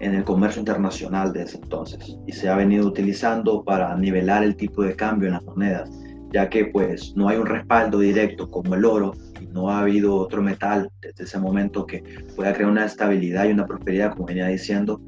en 0.00 0.14
el 0.14 0.24
comercio 0.24 0.60
internacional 0.60 1.32
de 1.32 1.42
ese 1.42 1.56
entonces 1.56 2.16
y 2.26 2.32
se 2.32 2.48
ha 2.48 2.56
venido 2.56 2.86
utilizando 2.86 3.64
para 3.64 3.96
nivelar 3.96 4.44
el 4.44 4.56
tipo 4.56 4.82
de 4.82 4.94
cambio 4.94 5.28
en 5.28 5.34
las 5.34 5.44
monedas, 5.44 5.90
ya 6.32 6.48
que 6.50 6.66
pues 6.66 7.16
no 7.16 7.28
hay 7.28 7.38
un 7.38 7.46
respaldo 7.46 8.00
directo 8.00 8.50
como 8.50 8.74
el 8.74 8.84
oro 8.84 9.12
no 9.54 9.70
ha 9.70 9.80
habido 9.80 10.16
otro 10.16 10.42
metal 10.42 10.90
desde 11.00 11.24
ese 11.24 11.38
momento 11.38 11.86
que 11.86 12.02
pueda 12.34 12.52
crear 12.52 12.70
una 12.70 12.84
estabilidad 12.84 13.46
y 13.46 13.52
una 13.52 13.66
prosperidad, 13.66 14.12
como 14.12 14.26
venía 14.26 14.48
diciendo, 14.48 15.00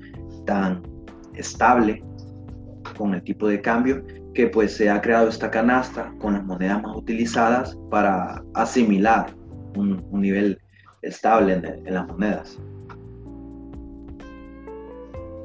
tan 0.47 0.83
estable 1.35 2.03
con 2.97 3.13
el 3.15 3.23
tipo 3.23 3.49
de 3.49 3.61
cambio 3.61 4.05
que 4.33 4.47
pues 4.47 4.77
se 4.77 4.89
ha 4.89 5.01
creado 5.01 5.29
esta 5.29 5.51
canasta 5.51 6.15
con 6.21 6.35
las 6.35 6.45
monedas 6.45 6.81
más 6.81 6.97
utilizadas 6.97 7.77
para 7.91 8.43
asimilar 8.55 9.35
un, 9.77 10.03
nivel 10.13 10.59
estable 11.03 11.55
en 11.55 11.93
las 11.95 12.07
monedas. 12.07 12.59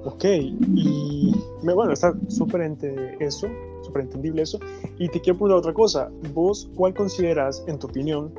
Ok, 0.04 0.26
y 0.26 1.32
bueno, 1.64 1.92
está 1.92 2.14
súper 2.28 2.62
eso, 3.20 3.48
súper 3.84 4.04
entendible 4.04 4.42
eso. 4.42 4.60
Y 4.98 5.08
te 5.10 5.22
quiero 5.22 5.38
preguntar 5.38 5.58
otra 5.60 5.74
cosa. 5.74 6.10
¿Vos 6.34 6.70
cuál 6.76 6.94
consideras, 6.94 7.64
en 7.68 7.78
tu 7.78 7.88
opinión, 7.88 8.34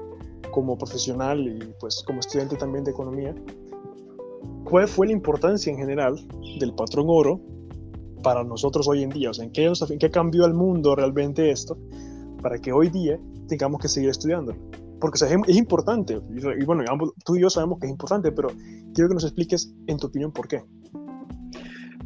como 0.52 0.78
profesional 0.78 1.40
y 1.40 1.74
pues 1.80 2.04
como 2.06 2.20
estudiante 2.20 2.56
también 2.56 2.84
de 2.84 2.92
economía, 2.92 3.34
cuál 4.64 4.86
fue 4.86 5.08
la 5.08 5.12
importancia 5.12 5.72
en 5.72 5.78
general 5.78 6.14
del 6.60 6.72
patrón 6.74 7.06
oro 7.08 7.40
para 8.22 8.44
nosotros 8.44 8.88
hoy 8.88 9.02
en 9.02 9.10
día? 9.10 9.30
O 9.30 9.34
sea, 9.34 9.44
¿en 9.44 9.52
qué, 9.52 9.66
en 9.66 9.98
qué 9.98 10.10
cambió 10.10 10.46
el 10.46 10.54
mundo 10.54 10.94
realmente 10.94 11.50
esto 11.50 11.76
para 12.40 12.58
que 12.58 12.72
hoy 12.72 12.88
día 12.88 13.18
tengamos 13.48 13.80
que 13.80 13.88
seguir 13.88 14.10
estudiando? 14.10 14.54
Porque 15.00 15.16
o 15.16 15.18
sea, 15.18 15.36
es, 15.48 15.56
importante, 15.56 16.20
y, 16.30 16.64
bueno, 16.64 16.84
tú 17.24 17.34
y 17.34 17.40
yo 17.40 17.50
sabemos 17.50 17.80
que 17.80 17.86
es 17.86 17.92
importante, 17.92 18.30
pero 18.30 18.50
quiero 18.94 19.08
que 19.08 19.14
nos 19.14 19.24
expliques, 19.24 19.74
en 19.88 19.98
tu 19.98 20.06
opinión, 20.06 20.30
por 20.30 20.46
qué. 20.46 20.62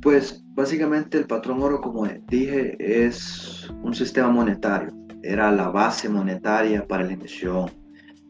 Pues 0.00 0.42
básicamente 0.54 1.18
el 1.18 1.26
patrón 1.26 1.62
oro, 1.62 1.80
como 1.82 2.06
dije, 2.28 2.76
es 2.78 3.68
un 3.82 3.94
sistema 3.94 4.30
monetario. 4.30 4.94
Era 5.22 5.52
la 5.52 5.68
base 5.68 6.09
monetaria 6.09 6.87
para 6.87 7.04
la 7.04 7.12
emisión 7.12 7.70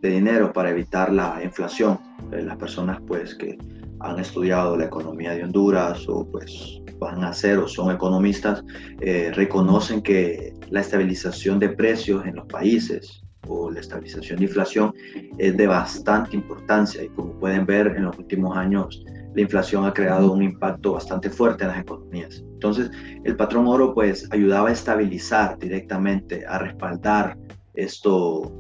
de 0.01 0.11
dinero, 0.11 0.53
para 0.53 0.71
evitar 0.71 1.13
la 1.13 1.41
inflación. 1.43 1.99
Eh, 2.33 2.43
las 2.43 2.57
personas 2.57 3.01
pues 3.07 3.35
que 3.35 3.59
han 4.01 4.19
estudiado 4.19 4.77
la 4.77 4.87
economía 4.87 5.33
de 5.33 5.45
Honduras 5.45 6.07
o 6.09 6.27
pues 6.31 6.81
van 6.99 7.25
a 7.25 7.33
ser 7.33 7.59
o 7.59 7.69
son 7.69 7.95
economistas, 7.95 8.65
eh, 9.01 9.31
reconocen 9.35 10.03
que 10.03 10.55
la 10.71 10.81
estabilización 10.81 11.59
de 11.59 11.71
precios 11.71 12.25
en 12.27 12.37
los 12.37 12.47
países 12.47 13.23
o 13.49 13.71
la 13.71 13.81
estabilización 13.81 14.39
de 14.39 14.45
inflación 14.47 14.93
es 15.39 15.57
de 15.57 15.67
bastante 15.67 16.37
importancia 16.37 17.03
y 17.05 17.09
como 17.09 17.39
pueden 17.39 17.67
ver 17.67 17.95
en 17.97 18.05
los 18.05 18.19
últimos 18.19 18.57
años 18.57 19.05
la 19.35 19.43
inflación 19.43 19.85
ha 19.85 19.93
creado 19.93 20.33
un 20.33 20.43
impacto 20.43 20.93
bastante 20.93 21.29
fuerte 21.29 21.65
en 21.65 21.71
las 21.71 21.81
economías. 21.81 22.43
Entonces, 22.55 22.91
el 23.23 23.37
patrón 23.37 23.67
oro 23.67 23.93
pues 23.93 24.27
ayudaba 24.33 24.71
a 24.71 24.73
estabilizar 24.73 25.59
directamente, 25.59 26.47
a 26.47 26.59
respaldar 26.59 27.37
esto, 27.75 28.51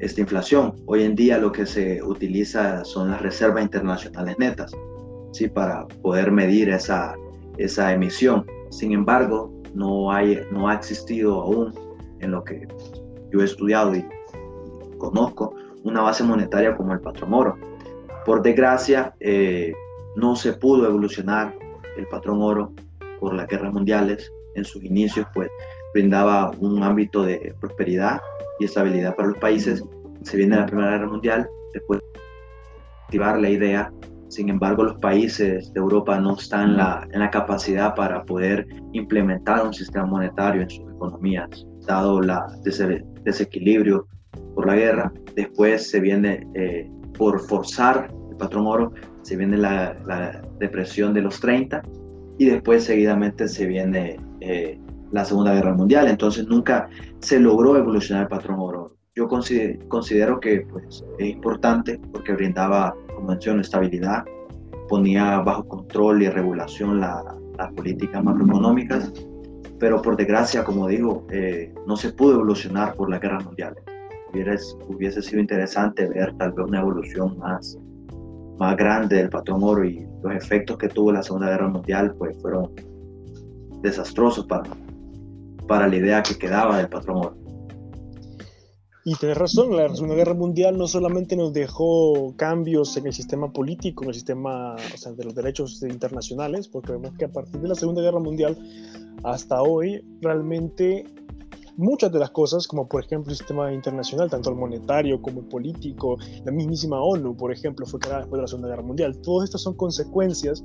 esta 0.00 0.20
inflación. 0.20 0.74
Hoy 0.86 1.02
en 1.02 1.14
día 1.14 1.38
lo 1.38 1.52
que 1.52 1.66
se 1.66 2.02
utiliza 2.02 2.84
son 2.84 3.10
las 3.10 3.22
reservas 3.22 3.62
internacionales 3.62 4.36
netas, 4.38 4.72
¿sí? 5.32 5.48
Para 5.48 5.86
poder 6.02 6.30
medir 6.30 6.68
esa, 6.68 7.14
esa 7.58 7.92
emisión. 7.92 8.46
Sin 8.70 8.92
embargo, 8.92 9.52
no, 9.74 10.12
hay, 10.12 10.40
no 10.50 10.68
ha 10.68 10.74
existido 10.74 11.40
aún 11.40 11.74
en 12.20 12.30
lo 12.30 12.44
que 12.44 12.66
yo 13.30 13.40
he 13.40 13.44
estudiado 13.44 13.94
y, 13.94 14.04
conozco 14.98 15.54
una 15.84 16.02
base 16.02 16.24
monetaria 16.24 16.76
como 16.76 16.92
el 16.92 17.00
patrón 17.00 17.32
oro. 17.32 17.56
Por 18.24 18.42
desgracia, 18.42 19.14
eh, 19.20 19.72
no 20.16 20.34
se 20.34 20.54
pudo 20.54 20.86
evolucionar 20.86 21.54
el 21.96 22.06
patrón 22.08 22.42
oro 22.42 22.72
por 23.20 23.34
las 23.34 23.46
guerras 23.46 23.72
mundiales. 23.72 24.32
En 24.54 24.64
sus 24.64 24.82
inicios, 24.82 25.26
pues 25.34 25.50
brindaba 25.96 26.50
un 26.60 26.82
ámbito 26.82 27.22
de 27.22 27.54
prosperidad 27.58 28.20
y 28.58 28.66
estabilidad 28.66 29.16
para 29.16 29.28
los 29.28 29.38
países. 29.38 29.82
Se 30.22 30.36
viene 30.36 30.56
la 30.56 30.66
Primera 30.66 30.90
Guerra 30.90 31.08
Mundial, 31.08 31.48
después 31.72 32.00
activar 33.04 33.40
la 33.40 33.48
idea. 33.48 33.90
Sin 34.28 34.50
embargo, 34.50 34.84
los 34.84 34.98
países 34.98 35.72
de 35.72 35.80
Europa 35.80 36.20
no 36.20 36.34
están 36.34 36.70
en 36.70 36.76
la, 36.76 37.08
en 37.12 37.20
la 37.20 37.30
capacidad 37.30 37.94
para 37.94 38.24
poder 38.24 38.66
implementar 38.92 39.64
un 39.64 39.72
sistema 39.72 40.04
monetario 40.04 40.62
en 40.62 40.68
sus 40.68 40.84
economías, 40.92 41.48
dado 41.86 42.20
la 42.20 42.44
desequilibrio 43.24 44.06
por 44.54 44.66
la 44.66 44.74
guerra. 44.74 45.12
Después 45.34 45.88
se 45.88 46.00
viene 46.00 46.46
eh, 46.54 46.90
por 47.16 47.40
forzar 47.40 48.10
el 48.30 48.36
patrón 48.36 48.66
oro, 48.66 48.92
se 49.22 49.36
viene 49.36 49.56
la, 49.56 50.42
depresión 50.58 51.14
de 51.14 51.22
los 51.22 51.40
30 51.40 51.82
y 52.38 52.46
después 52.46 52.84
seguidamente 52.84 53.48
se 53.48 53.66
viene 53.66 54.18
eh, 54.40 54.78
la 55.12 55.24
Segunda 55.24 55.54
Guerra 55.54 55.74
Mundial. 55.74 56.08
Entonces 56.08 56.46
nunca 56.46 56.88
se 57.20 57.40
logró 57.40 57.76
evolucionar 57.76 58.24
el 58.24 58.28
patrón 58.28 58.58
oro. 58.60 58.96
Yo 59.14 59.28
considero, 59.28 60.40
que 60.40 60.66
pues, 60.70 61.02
es 61.18 61.26
importante 61.26 61.98
porque 62.12 62.34
brindaba, 62.34 62.94
como 63.14 63.28
menciono, 63.28 63.62
estabilidad, 63.62 64.24
ponía 64.88 65.38
bajo 65.38 65.66
control 65.66 66.22
y 66.22 66.28
regulación 66.28 67.00
la, 67.00 67.24
las 67.56 67.72
políticas 67.72 68.22
macroeconómicas, 68.22 69.12
pero 69.78 70.02
por 70.02 70.16
desgracia, 70.16 70.64
como 70.64 70.86
digo, 70.86 71.26
eh, 71.30 71.74
no 71.86 71.96
se 71.96 72.12
pudo 72.12 72.34
evolucionar 72.34 72.94
por 72.94 73.08
las 73.08 73.20
guerras 73.20 73.44
mundiales. 73.44 73.82
Hubiera, 74.32 74.54
hubiese 74.88 75.22
sido 75.22 75.40
interesante 75.40 76.06
ver 76.08 76.34
tal 76.36 76.52
vez 76.52 76.66
una 76.66 76.80
evolución 76.80 77.38
más, 77.38 77.78
más 78.58 78.76
grande 78.76 79.16
del 79.16 79.30
patrón 79.30 79.62
oro 79.62 79.84
y 79.84 80.06
los 80.22 80.34
efectos 80.34 80.76
que 80.76 80.88
tuvo 80.88 81.12
la 81.12 81.22
Segunda 81.22 81.48
Guerra 81.48 81.68
Mundial 81.68 82.14
pues 82.18 82.36
fueron 82.42 82.70
desastrosos 83.82 84.46
para, 84.46 84.68
para 85.66 85.88
la 85.88 85.96
idea 85.96 86.22
que 86.22 86.36
quedaba 86.36 86.78
del 86.78 86.88
patrón 86.88 87.16
oro. 87.18 87.46
Y 89.08 89.14
tienes 89.14 89.38
razón, 89.38 89.76
la 89.76 89.88
Segunda 89.94 90.16
Guerra 90.16 90.34
Mundial 90.34 90.76
no 90.76 90.88
solamente 90.88 91.36
nos 91.36 91.52
dejó 91.52 92.34
cambios 92.36 92.96
en 92.96 93.06
el 93.06 93.12
sistema 93.12 93.52
político, 93.52 94.02
en 94.02 94.08
el 94.08 94.14
sistema 94.14 94.74
o 94.74 94.96
sea, 94.96 95.12
de 95.12 95.22
los 95.22 95.32
derechos 95.32 95.80
internacionales, 95.82 96.66
porque 96.66 96.90
vemos 96.90 97.12
que 97.16 97.26
a 97.26 97.28
partir 97.28 97.60
de 97.60 97.68
la 97.68 97.76
Segunda 97.76 98.02
Guerra 98.02 98.18
Mundial 98.18 98.58
hasta 99.22 99.62
hoy, 99.62 100.04
realmente 100.20 101.04
muchas 101.76 102.10
de 102.10 102.18
las 102.18 102.30
cosas, 102.30 102.66
como 102.66 102.88
por 102.88 103.04
ejemplo 103.04 103.30
el 103.30 103.38
sistema 103.38 103.72
internacional, 103.72 104.28
tanto 104.28 104.50
el 104.50 104.56
monetario 104.56 105.22
como 105.22 105.40
el 105.40 105.46
político, 105.46 106.16
la 106.44 106.50
mismísima 106.50 107.00
ONU, 107.00 107.36
por 107.36 107.52
ejemplo, 107.52 107.86
fue 107.86 108.00
creada 108.00 108.22
después 108.22 108.38
de 108.38 108.42
la 108.42 108.48
Segunda 108.48 108.68
Guerra 108.70 108.82
Mundial. 108.82 109.16
Todas 109.18 109.44
estas 109.44 109.62
son 109.62 109.74
consecuencias 109.74 110.64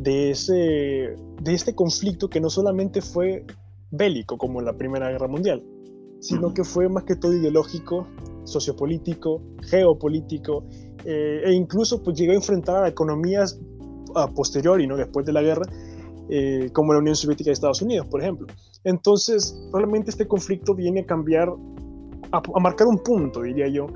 de, 0.00 0.30
ese, 0.30 1.16
de 1.42 1.54
este 1.54 1.74
conflicto 1.74 2.28
que 2.30 2.40
no 2.40 2.50
solamente 2.50 3.00
fue 3.00 3.44
bélico 3.90 4.38
como 4.38 4.60
en 4.60 4.66
la 4.66 4.76
Primera 4.76 5.10
Guerra 5.10 5.28
Mundial, 5.28 5.62
sino 6.20 6.52
que 6.52 6.64
fue 6.64 6.88
más 6.88 7.04
que 7.04 7.16
todo 7.16 7.32
ideológico, 7.32 8.06
sociopolítico, 8.44 9.42
geopolítico, 9.62 10.64
eh, 11.04 11.42
e 11.44 11.52
incluso 11.52 12.02
pues, 12.02 12.18
llegó 12.18 12.32
a 12.32 12.36
enfrentar 12.36 12.84
a 12.84 12.88
economías 12.88 13.58
a 14.14 14.28
posteriori, 14.28 14.86
¿no? 14.86 14.96
después 14.96 15.24
de 15.24 15.32
la 15.32 15.42
guerra, 15.42 15.62
eh, 16.28 16.70
como 16.72 16.92
la 16.92 16.98
Unión 16.98 17.16
Soviética 17.16 17.50
y 17.50 17.52
Estados 17.52 17.82
Unidos, 17.82 18.06
por 18.08 18.20
ejemplo. 18.20 18.46
Entonces, 18.84 19.58
realmente 19.72 20.10
este 20.10 20.26
conflicto 20.26 20.74
viene 20.74 21.00
a 21.00 21.06
cambiar, 21.06 21.48
a, 22.32 22.60
marcar 22.60 22.86
un 22.86 22.98
punto, 22.98 23.42
diría 23.42 23.68
yo, 23.68 23.86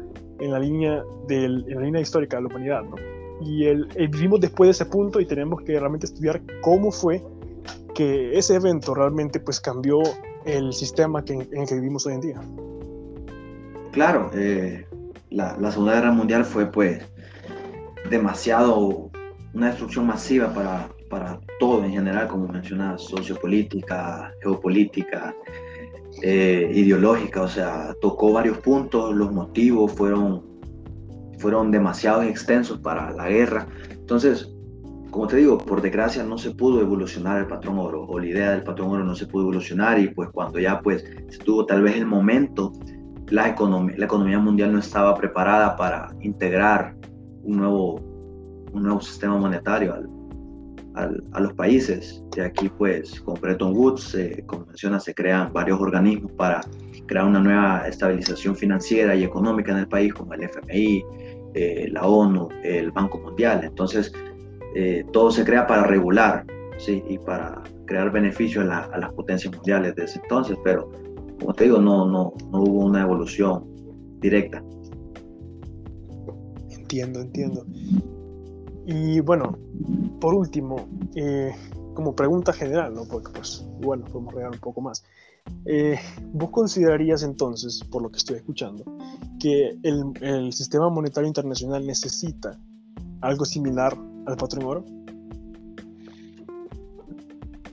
en 0.41 0.51
la 0.51 0.59
línea, 0.59 1.03
del, 1.29 1.65
en 1.69 1.77
la 1.77 1.83
línea 1.83 2.01
histórica 2.01 2.37
de 2.37 2.43
la 2.43 2.49
humanidad. 2.49 2.83
¿no? 2.83 2.97
Y 3.41 3.67
el, 3.67 3.87
vivimos 4.11 4.41
después 4.41 4.69
de 4.69 4.73
ese 4.73 4.87
punto 4.87 5.21
y 5.21 5.27
tenemos 5.27 5.63
que 5.63 5.79
realmente 5.79 6.07
estudiar 6.07 6.43
cómo 6.61 6.91
fue 6.91 7.23
que 7.95 8.37
ese 8.37 8.57
evento 8.57 8.95
realmente 8.95 9.41
pues 9.41 9.61
cambió 9.61 10.01
el 10.45 10.73
sistema 10.73 11.25
que, 11.25 11.35
en 11.35 11.57
el 11.57 11.67
que 11.67 11.75
vivimos 11.77 12.07
hoy 12.07 12.15
en 12.15 12.21
día. 12.21 12.41
Claro, 13.93 14.31
eh, 14.35 14.87
la, 15.31 15.71
Segunda 15.71 15.95
Guerra 15.95 16.13
Mundial 16.13 16.45
fue 16.45 16.67
pues 16.67 17.03
demasiado, 18.11 19.11
una 19.53 19.69
destrucción 19.69 20.07
masiva 20.07 20.53
para, 20.53 20.89
para 21.09 21.41
todo 21.61 21.85
en 21.85 21.93
general, 21.93 22.29
como 22.29 22.49
mencionas, 22.49 23.03
sociopolítica, 23.03 24.33
geopolítica, 24.43 25.35
eh, 26.23 26.71
ideológica, 26.75 27.43
o 27.43 27.49
sea, 27.49 27.95
tocó 28.01 28.33
varios 28.33 28.59
puntos, 28.59 29.15
los 29.15 29.33
motivos 29.33 29.93
fueron, 29.93 30.45
fueron 31.39 31.71
demasiado 31.71 32.23
extensos 32.23 32.79
para 32.81 33.11
la 33.13 33.29
guerra. 33.29 33.67
Entonces, 33.91 34.54
como 35.15 35.29
te 35.29 35.37
digo, 35.37 35.59
por 35.59 35.81
desgracia 35.81 36.25
no 36.25 36.37
se 36.37 36.51
pudo 36.51 36.81
evolucionar 36.81 37.39
el 37.39 37.47
patrón 37.47 37.79
oro 37.79 38.03
o 38.03 38.19
la 38.19 38.27
idea 38.27 38.51
del 38.51 38.65
patrón 38.65 38.91
oro 38.91 39.05
no 39.05 39.15
se 39.15 39.29
pudo 39.29 39.45
evolucionar 39.45 39.97
y 40.01 40.09
pues 40.09 40.29
cuando 40.31 40.59
ya 40.59 40.81
pues 40.81 41.05
estuvo 41.29 41.65
tal 41.67 41.83
vez 41.83 41.95
el 41.95 42.07
momento, 42.07 42.73
la 43.29 43.49
economía, 43.49 43.95
la 43.97 44.07
economía 44.07 44.41
mundial 44.41 44.73
no 44.73 44.81
estaba 44.81 45.15
preparada 45.15 45.77
para 45.77 46.09
integrar 46.21 46.97
un 47.45 47.59
nuevo, 47.59 48.01
un 48.73 48.83
nuevo 48.83 49.01
sistema 49.01 49.39
monetario 49.39 49.95
al, 49.95 51.23
a 51.31 51.41
los 51.41 51.53
países. 51.53 52.21
Y 52.37 52.41
aquí 52.41 52.69
pues 52.69 53.21
con 53.21 53.41
Bretton 53.41 53.73
Woods, 53.73 54.17
eh, 54.17 54.43
como 54.47 54.67
menciona, 54.67 54.99
se 54.99 55.15
crean 55.15 55.53
varios 55.53 55.81
organismos 55.81 56.33
para 56.33 56.61
crear 57.07 57.25
una 57.25 57.39
nueva 57.39 57.87
estabilización 57.87 58.57
financiera 58.57 59.15
y 59.15 59.23
económica 59.23 59.71
en 59.71 59.79
el 59.79 59.87
país 59.87 60.13
como 60.13 60.35
el 60.35 60.43
FMI, 60.43 61.05
eh, 61.55 61.89
la 61.93 62.05
ONU, 62.05 62.49
el 62.65 62.91
Banco 62.91 63.21
Mundial. 63.21 63.61
Entonces, 63.63 64.13
eh, 64.75 65.05
todo 65.13 65.31
se 65.31 65.45
crea 65.45 65.67
para 65.67 65.85
regular 65.85 66.45
¿sí? 66.79 67.03
y 67.09 67.19
para 67.19 67.63
crear 67.87 68.11
beneficios 68.11 68.69
a, 68.69 68.97
las 68.99 69.13
potencias 69.13 69.55
mundiales 69.55 69.95
de 69.95 70.05
ese 70.05 70.19
entonces, 70.21 70.57
pero 70.65 70.91
como 71.41 71.53
te 71.55 71.65
digo, 71.65 71.79
no, 71.81 72.07
no, 72.07 72.33
no 72.51 72.63
hubo 72.63 72.85
una 72.87 73.03
evolución 73.03 73.65
directa. 74.21 74.63
Entiendo, 76.71 77.21
entiendo. 77.21 77.67
Y 78.87 79.21
bueno, 79.21 79.59
por 80.21 80.35
último, 80.35 80.89
eh, 81.15 81.53
como 81.95 82.15
pregunta 82.15 82.53
general, 82.53 82.95
¿no? 82.95 83.05
porque 83.05 83.31
pues 83.33 83.67
bueno, 83.81 84.05
podemos 84.07 84.35
regar 84.35 84.51
un 84.53 84.61
poco 84.61 84.81
más. 84.81 85.05
Eh, 85.67 85.99
¿Vos 86.33 86.51
considerarías 86.51 87.23
entonces, 87.23 87.83
por 87.91 88.03
lo 88.03 88.11
que 88.11 88.19
estoy 88.19 88.37
escuchando, 88.37 88.85
que 89.39 89.79
el, 89.83 90.05
el 90.21 90.53
sistema 90.53 90.89
monetario 90.89 91.29
internacional 91.29 91.87
necesita 91.87 92.59
algo 93.21 93.45
similar 93.45 93.97
al 94.27 94.37
patrón 94.37 94.65
oro? 94.65 94.85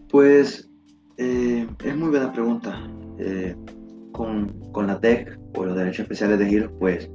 Pues 0.10 0.70
eh, 1.18 1.68
es 1.84 1.96
muy 1.96 2.10
buena 2.10 2.32
pregunta. 2.32 2.78
Eh, 3.18 3.56
con, 4.12 4.50
con, 4.72 4.88
la 4.88 5.00
TEC 5.00 5.40
o 5.56 5.66
los 5.66 5.76
derechos 5.76 6.02
especiales 6.02 6.40
de 6.40 6.48
giro, 6.48 6.72
pues 6.80 7.10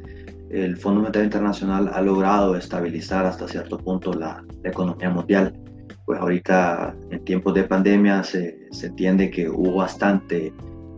el 0.51 0.77
Fondo 0.77 1.01
Monetario 1.01 1.25
Internacional 1.25 1.91
ha 1.93 2.01
logrado 2.01 2.57
estabilizar 2.57 3.27
hasta 3.27 3.49
cierto 3.49 3.79
punto 3.79 4.13
la, 4.13 4.43
economía 4.65 5.11
mundial. 5.11 5.53
Pues 6.05 6.21
ahorita 6.21 6.95
en 7.11 7.25
tiempos 7.25 7.55
de 7.55 7.65
pandemia 7.65 8.23
se, 8.23 8.57
se, 8.71 8.87
entiende 8.87 9.31
que 9.31 9.49
hubo 9.49 9.77
bastante 9.77 10.53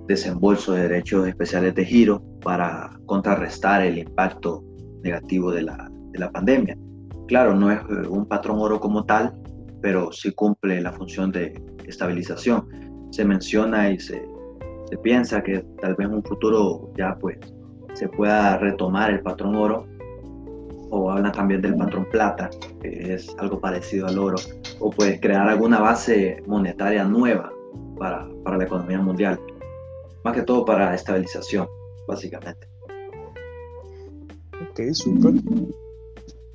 desembolso 0.07 0.73
de 0.73 0.83
derechos 0.83 1.27
especiales 1.27 1.75
de 1.75 1.85
giro 1.85 2.23
para 2.43 2.91
contrarrestar 3.07 3.83
el 3.83 3.99
impacto 3.99 4.63
negativo 5.03 5.51
de 5.51 5.63
la, 5.63 5.91
de 6.13 6.19
la 6.19 6.31
pandemia. 6.31 6.77
Claro, 7.29 7.55
no 7.55 7.71
es 7.71 7.79
eh, 7.79 8.09
un 8.09 8.27
patrón 8.27 8.59
oro 8.59 8.81
como 8.81 9.05
tal, 9.05 9.35
pero 9.83 10.11
sí 10.11 10.33
cumple 10.33 10.81
la 10.81 10.93
función 10.93 11.31
de 11.31 11.63
estabilización. 11.87 12.67
Se 13.11 13.25
menciona 13.25 13.91
y 13.91 14.01
se, 14.01 14.27
piensa 15.03 15.43
que 15.43 15.65
tal 15.81 15.95
vez 15.95 16.09
en 16.09 16.15
un 16.15 16.23
futuro 16.25 16.91
ya 16.97 17.15
pues 17.21 17.37
se 17.93 18.09
pueda 18.09 18.57
retomar 18.57 19.11
el 19.11 19.21
patrón 19.21 19.55
oro 19.55 19.87
o 20.91 21.11
habla 21.11 21.31
también 21.31 21.61
del 21.61 21.77
patrón 21.77 22.07
plata, 22.11 22.49
que 22.81 23.13
es 23.13 23.37
algo 23.39 23.61
parecido 23.61 24.07
al 24.07 24.19
oro, 24.19 24.39
o 24.81 24.89
puede 24.89 25.21
crear 25.21 25.47
alguna 25.47 25.81
base 25.81 26.43
monetaria 26.47 27.05
nueva 27.05 27.53
para, 27.99 28.27
para 28.43 28.57
la 28.57 28.65
economía 28.65 28.99
mundial, 28.99 29.39
más 30.25 30.35
que 30.35 30.43
todo 30.43 30.65
para 30.65 30.95
estabilización, 30.95 31.69
básicamente. 32.07 32.67
Ok, 34.71 34.81
súper. 34.93 35.35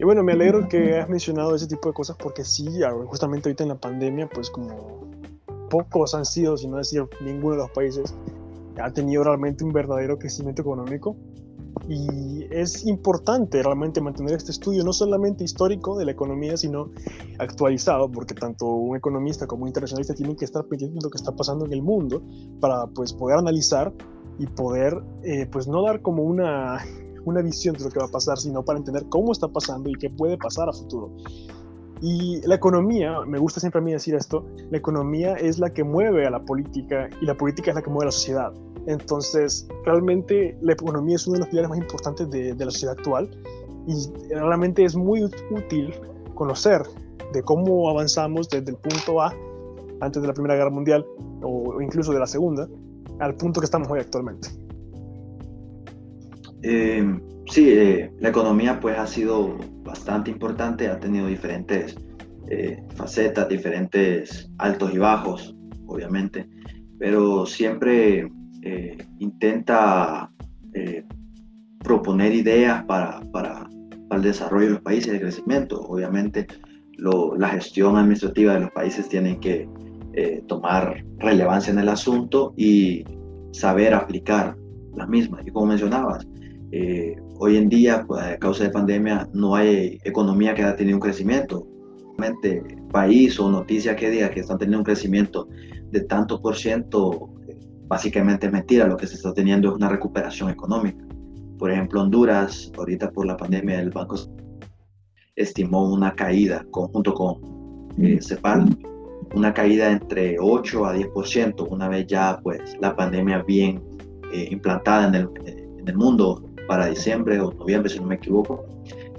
Y 0.04 0.06
bueno, 0.06 0.22
me 0.22 0.34
alegro 0.34 0.68
que 0.68 1.00
has 1.00 1.08
mencionado 1.08 1.56
ese 1.56 1.66
tipo 1.66 1.88
de 1.88 1.94
cosas 1.94 2.18
porque 2.18 2.44
sí, 2.44 2.68
justamente 3.06 3.48
ahorita 3.48 3.64
en 3.64 3.70
la 3.70 3.80
pandemia, 3.80 4.28
pues 4.28 4.50
como 4.50 5.08
pocos 5.70 6.14
han 6.14 6.26
sido, 6.26 6.58
si 6.58 6.68
no 6.68 6.76
decir 6.76 7.06
ninguno 7.22 7.52
de 7.52 7.62
los 7.62 7.72
países, 7.72 8.14
ha 8.82 8.92
tenido 8.92 9.24
realmente 9.24 9.64
un 9.64 9.72
verdadero 9.72 10.20
crecimiento 10.20 10.62
económico. 10.62 11.16
Y 11.88 12.44
es 12.52 12.86
importante 12.86 13.64
realmente 13.64 14.02
mantener 14.02 14.36
este 14.36 14.52
estudio 14.52 14.84
no 14.84 14.92
solamente 14.92 15.46
histórico 15.46 15.98
de 15.98 16.04
la 16.04 16.12
economía, 16.12 16.58
sino 16.58 16.90
actualizado, 17.40 18.12
porque 18.12 18.34
tanto 18.34 18.66
un 18.66 18.98
economista 18.98 19.48
como 19.48 19.64
un 19.64 19.70
internacionalista 19.70 20.14
tienen 20.14 20.36
que 20.36 20.44
estar 20.44 20.66
pendientes 20.66 21.00
de 21.00 21.08
lo 21.08 21.12
que 21.12 21.18
está 21.18 21.32
pasando 21.34 21.66
en 21.66 21.72
el 21.72 21.82
mundo 21.82 22.22
para 22.60 22.88
pues 22.88 23.14
poder 23.14 23.38
analizar 23.38 23.94
y 24.38 24.48
poder 24.48 25.02
eh, 25.24 25.48
pues 25.50 25.66
no 25.70 25.82
dar 25.82 26.02
como 26.02 26.24
una 26.24 26.84
una 27.26 27.42
visión 27.42 27.76
de 27.76 27.84
lo 27.84 27.90
que 27.90 28.00
va 28.00 28.06
a 28.06 28.12
pasar, 28.12 28.38
sino 28.38 28.64
para 28.64 28.80
entender 28.80 29.06
cómo 29.10 29.32
está 29.32 29.48
pasando 29.48 29.90
y 29.90 29.94
qué 29.94 30.10
puede 30.10 30.38
pasar 30.38 30.70
a 30.70 30.74
futuro. 30.74 31.12
Y 32.02 32.46
la 32.46 32.56
economía, 32.56 33.22
me 33.26 33.40
gusta 33.40 33.60
siempre 33.60 33.80
a 33.80 33.82
mí 33.82 33.94
decir 33.94 34.14
esto, 34.16 34.46
la 34.70 34.78
economía 34.78 35.36
es 35.36 35.58
la 35.58 35.72
que 35.72 35.84
mueve 35.84 36.28
a 36.28 36.30
la 36.30 36.44
política 36.44 37.10
y 37.22 37.26
la 37.26 37.36
política 37.36 37.72
es 37.72 37.76
la 37.76 37.82
que 37.82 37.90
mueve 37.90 38.06
a 38.06 38.08
la 38.08 38.12
sociedad. 38.12 38.54
Entonces, 38.88 39.68
realmente 39.86 40.58
la 40.62 40.74
economía 40.74 41.16
es 41.16 41.26
uno 41.28 41.36
de 41.36 41.40
los 41.40 41.48
pilares 41.48 41.70
más 41.70 41.80
importantes 41.80 42.30
de, 42.30 42.54
de 42.54 42.66
la 42.66 42.72
sociedad 42.72 42.96
actual 42.98 43.30
y 43.88 43.94
realmente 44.34 44.84
es 44.84 44.96
muy 44.96 45.24
útil 45.24 45.94
conocer 46.36 46.82
de 47.32 47.42
cómo 47.44 47.90
avanzamos 47.90 48.50
desde 48.50 48.72
el 48.72 48.78
punto 48.78 49.22
A, 49.22 49.34
antes 50.02 50.22
de 50.22 50.28
la 50.28 50.34
Primera 50.34 50.56
Guerra 50.56 50.70
Mundial 50.70 51.06
o 51.42 51.82
incluso 51.82 52.12
de 52.12 52.20
la 52.20 52.28
Segunda, 52.28 52.68
al 53.20 53.36
punto 53.36 53.62
que 53.62 53.66
estamos 53.66 53.90
hoy 53.90 54.00
actualmente. 54.00 54.50
Eh, 56.64 57.20
sí, 57.48 57.70
eh, 57.70 58.12
la 58.20 58.30
economía 58.30 58.80
pues 58.80 58.98
ha 58.98 59.06
sido 59.06 59.58
bastante 59.84 60.32
importante, 60.32 60.88
ha 60.88 61.00
tenido 61.00 61.28
diferentes 61.28 61.96
eh, 62.50 62.82
facetas, 62.96 63.50
diferentes 63.50 64.50
altos 64.58 64.94
y 64.94 64.98
bajos, 64.98 65.56
obviamente, 65.88 66.48
pero 66.98 67.46
siempre 67.46 68.30
intenta 69.20 70.32
proponer 71.84 72.34
ideas 72.34 72.86
para, 72.86 73.20
para, 73.34 73.70
el 74.12 74.22
desarrollo 74.22 74.68
de 74.68 74.72
los 74.74 74.82
países 74.82 75.14
el 75.14 75.20
crecimiento. 75.20 75.82
Obviamente, 75.82 76.48
la 76.98 77.50
gestión 77.50 77.98
administrativa 77.98 78.54
de 78.54 78.62
los 78.62 78.72
países 78.72 79.10
tiene 79.10 79.40
que 79.40 79.68
eh, 80.14 80.44
tomar 80.48 81.04
relevancia 81.18 81.72
en 81.74 81.80
el 81.80 81.90
asunto 81.90 82.54
y 82.56 83.04
saber 83.52 83.94
aplicar 83.94 84.56
las 84.96 85.10
mismas. 85.10 85.46
Y 85.46 85.52
como 85.52 85.66
mencionabas, 85.68 86.28
eh, 86.76 87.16
hoy 87.38 87.58
en 87.58 87.70
día, 87.70 88.04
pues, 88.08 88.24
a 88.24 88.38
causa 88.40 88.64
de 88.64 88.72
pandemia, 88.72 89.30
no 89.32 89.54
hay 89.54 90.00
economía 90.06 90.56
que 90.56 90.64
haya 90.64 90.76
tenido 90.76 90.98
un 90.98 91.02
crecimiento. 91.02 91.68
Realmente, 92.18 92.64
país 92.92 93.40
o 93.40 93.52
noticia 93.52 93.96
que 93.96 94.10
diga 94.10 94.32
que 94.32 94.40
están 94.40 94.58
teniendo 94.58 94.80
un 94.80 94.84
crecimiento 94.84 95.48
de 95.92 96.02
tanto 96.02 96.42
por 96.42 96.56
ciento, 96.56 97.30
básicamente 97.88 98.48
es 98.48 98.52
mentira. 98.52 98.88
Lo 98.88 98.98
que 98.98 99.06
se 99.06 99.14
está 99.14 99.36
teniendo 99.36 99.70
es 99.70 99.76
una 99.76 99.88
recuperación 99.88 100.50
económica. 100.50 101.06
Por 101.60 101.70
ejemplo, 101.70 102.02
Honduras, 102.02 102.72
ahorita 102.76 103.12
por 103.12 103.28
la 103.28 103.38
pandemia, 103.38 103.80
el 103.80 103.92
Banco 103.92 104.16
estimó 105.36 105.94
una 105.94 106.16
caída 106.16 106.66
conjunto 106.72 107.14
con 107.14 107.36
eh, 108.00 108.20
CEPAL, 108.20 108.76
una 109.36 109.54
caída 109.54 109.92
entre 109.92 110.38
8 110.40 110.86
a 110.88 110.96
10%, 110.96 111.68
una 111.70 111.88
vez 111.88 112.08
ya 112.08 112.40
pues 112.42 112.76
la 112.82 112.96
pandemia 112.96 113.44
bien 113.44 113.80
eh, 114.34 114.48
implantada 114.50 115.08
en 115.10 115.16
el, 115.16 115.30
en 115.46 115.88
el 115.88 115.96
mundo 115.96 116.50
para 116.68 116.88
diciembre 116.88 117.40
o 117.40 117.52
noviembre, 117.52 117.90
si 117.90 118.00
no 118.00 118.08
me 118.08 118.16
equivoco, 118.16 118.66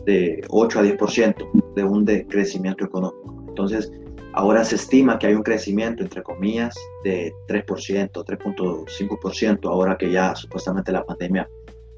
de 0.04 0.42
8 0.48 0.78
a 0.78 0.82
10% 0.82 1.74
de 1.74 1.84
un 1.84 2.04
decrecimiento 2.04 2.84
económico. 2.84 3.44
Entonces, 3.48 3.90
ahora 4.34 4.64
se 4.64 4.76
estima 4.76 5.18
que 5.18 5.28
hay 5.28 5.34
un 5.34 5.42
crecimiento, 5.42 6.02
entre 6.02 6.22
comillas, 6.22 6.74
de 7.04 7.32
3%, 7.48 8.10
3.5%, 8.12 9.68
ahora 9.68 9.96
que 9.96 10.10
ya 10.10 10.34
supuestamente 10.34 10.92
la 10.92 11.04
pandemia 11.04 11.48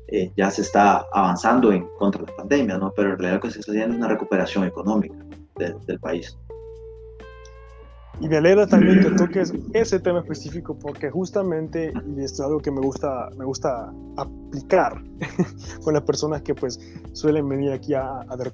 eh, 0.09 0.31
ya 0.37 0.51
se 0.51 0.63
está 0.63 1.07
avanzando 1.13 1.73
en 1.73 1.89
contra 1.99 2.23
de 2.23 2.31
la 2.31 2.37
pandemia, 2.37 2.79
¿no? 2.79 2.93
Pero 2.95 3.11
en 3.11 3.19
realidad 3.19 3.35
lo 3.37 3.41
que 3.41 3.51
se 3.51 3.61
está 3.61 3.73
haciendo 3.73 3.95
es 3.95 3.99
una 3.99 4.09
recuperación 4.09 4.65
económica 4.65 5.17
del 5.59 5.99
país. 6.01 6.39
Y 8.21 8.29
me 8.29 8.39
alegra 8.39 8.67
también 8.67 9.01
que 9.01 9.11
toques 9.11 9.53
ese 9.75 10.01
tema 10.01 10.21
específico 10.21 10.79
porque 10.79 11.11
justamente, 11.11 11.93
y 12.17 12.21
esto 12.23 12.43
es 12.43 12.49
algo 12.49 12.61
que 12.61 12.71
me 12.71 12.81
gusta, 12.81 13.29
me 13.37 13.45
gusta 13.45 13.93
aplicar 14.17 15.03
con 15.85 15.95
las 15.95 16.03
personas 16.03 16.41
que 16.43 16.55
pues 16.55 16.81
suelen 17.13 17.49
venir 17.49 17.73
aquí 17.73 17.93
a, 17.93 18.21
a 18.21 18.37
The 18.39 18.51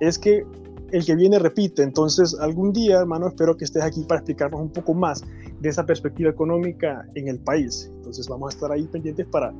es 0.00 0.18
que 0.18 0.44
el 0.92 1.04
que 1.04 1.14
viene 1.16 1.38
repite. 1.38 1.82
Entonces, 1.82 2.36
algún 2.40 2.72
día, 2.72 3.00
hermano, 3.00 3.28
espero 3.28 3.56
que 3.56 3.64
estés 3.64 3.82
aquí 3.82 4.02
para 4.04 4.20
explicarnos 4.20 4.60
un 4.60 4.70
poco 4.70 4.94
más 4.94 5.24
de 5.60 5.68
esa 5.68 5.84
perspectiva 5.84 6.30
económica 6.30 7.04
en 7.14 7.28
el 7.28 7.38
país. 7.38 7.90
Entonces, 7.96 8.28
vamos 8.28 8.52
a 8.52 8.56
estar 8.56 8.72
ahí 8.72 8.86
pendientes 8.86 9.26
para 9.26 9.52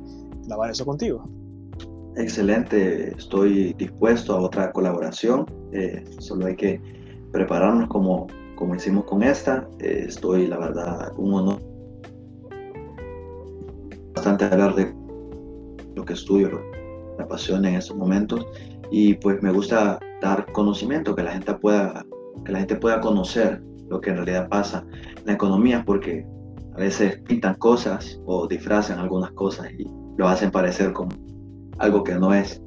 lavar 0.47 0.71
eso 0.71 0.85
contigo. 0.85 1.27
Excelente, 2.15 3.09
estoy 3.17 3.73
dispuesto 3.73 4.35
a 4.35 4.41
otra 4.41 4.71
colaboración. 4.71 5.45
Eh, 5.73 6.05
solo 6.19 6.45
hay 6.45 6.55
que 6.55 6.79
prepararnos 7.31 7.89
como, 7.89 8.27
como 8.55 8.75
hicimos 8.75 9.05
con 9.05 9.23
esta. 9.23 9.67
Eh, 9.79 10.05
estoy, 10.07 10.47
la 10.47 10.57
verdad, 10.57 11.13
un 11.17 11.33
honor 11.33 11.61
bastante 14.13 14.45
hablar 14.45 14.75
de 14.75 14.93
lo 15.95 16.05
que 16.05 16.13
estudio, 16.13 16.49
lo 16.49 16.71
que 16.71 16.77
me 17.17 17.23
apasiona 17.23 17.69
en 17.69 17.75
estos 17.75 17.95
momentos 17.97 18.45
y 18.91 19.15
pues 19.15 19.41
me 19.41 19.51
gusta 19.51 19.99
dar 20.21 20.51
conocimiento, 20.51 21.15
que 21.15 21.23
la 21.23 21.31
gente 21.31 21.53
pueda, 21.55 22.05
que 22.43 22.51
la 22.51 22.59
gente 22.59 22.75
pueda 22.75 23.01
conocer 23.01 23.61
lo 23.89 24.01
que 24.01 24.11
en 24.11 24.17
realidad 24.17 24.47
pasa 24.49 24.85
en 25.17 25.25
la 25.25 25.33
economía, 25.33 25.83
porque 25.85 26.25
a 26.73 26.77
veces 26.77 27.19
pintan 27.27 27.55
cosas 27.55 28.19
o 28.25 28.47
disfrazan 28.47 28.99
algunas 28.99 29.31
cosas 29.31 29.71
y 29.77 29.85
lo 30.17 30.27
hacen 30.27 30.51
parecer 30.51 30.93
como 30.93 31.11
algo 31.77 32.03
que 32.03 32.15
no 32.15 32.33
es. 32.33 32.61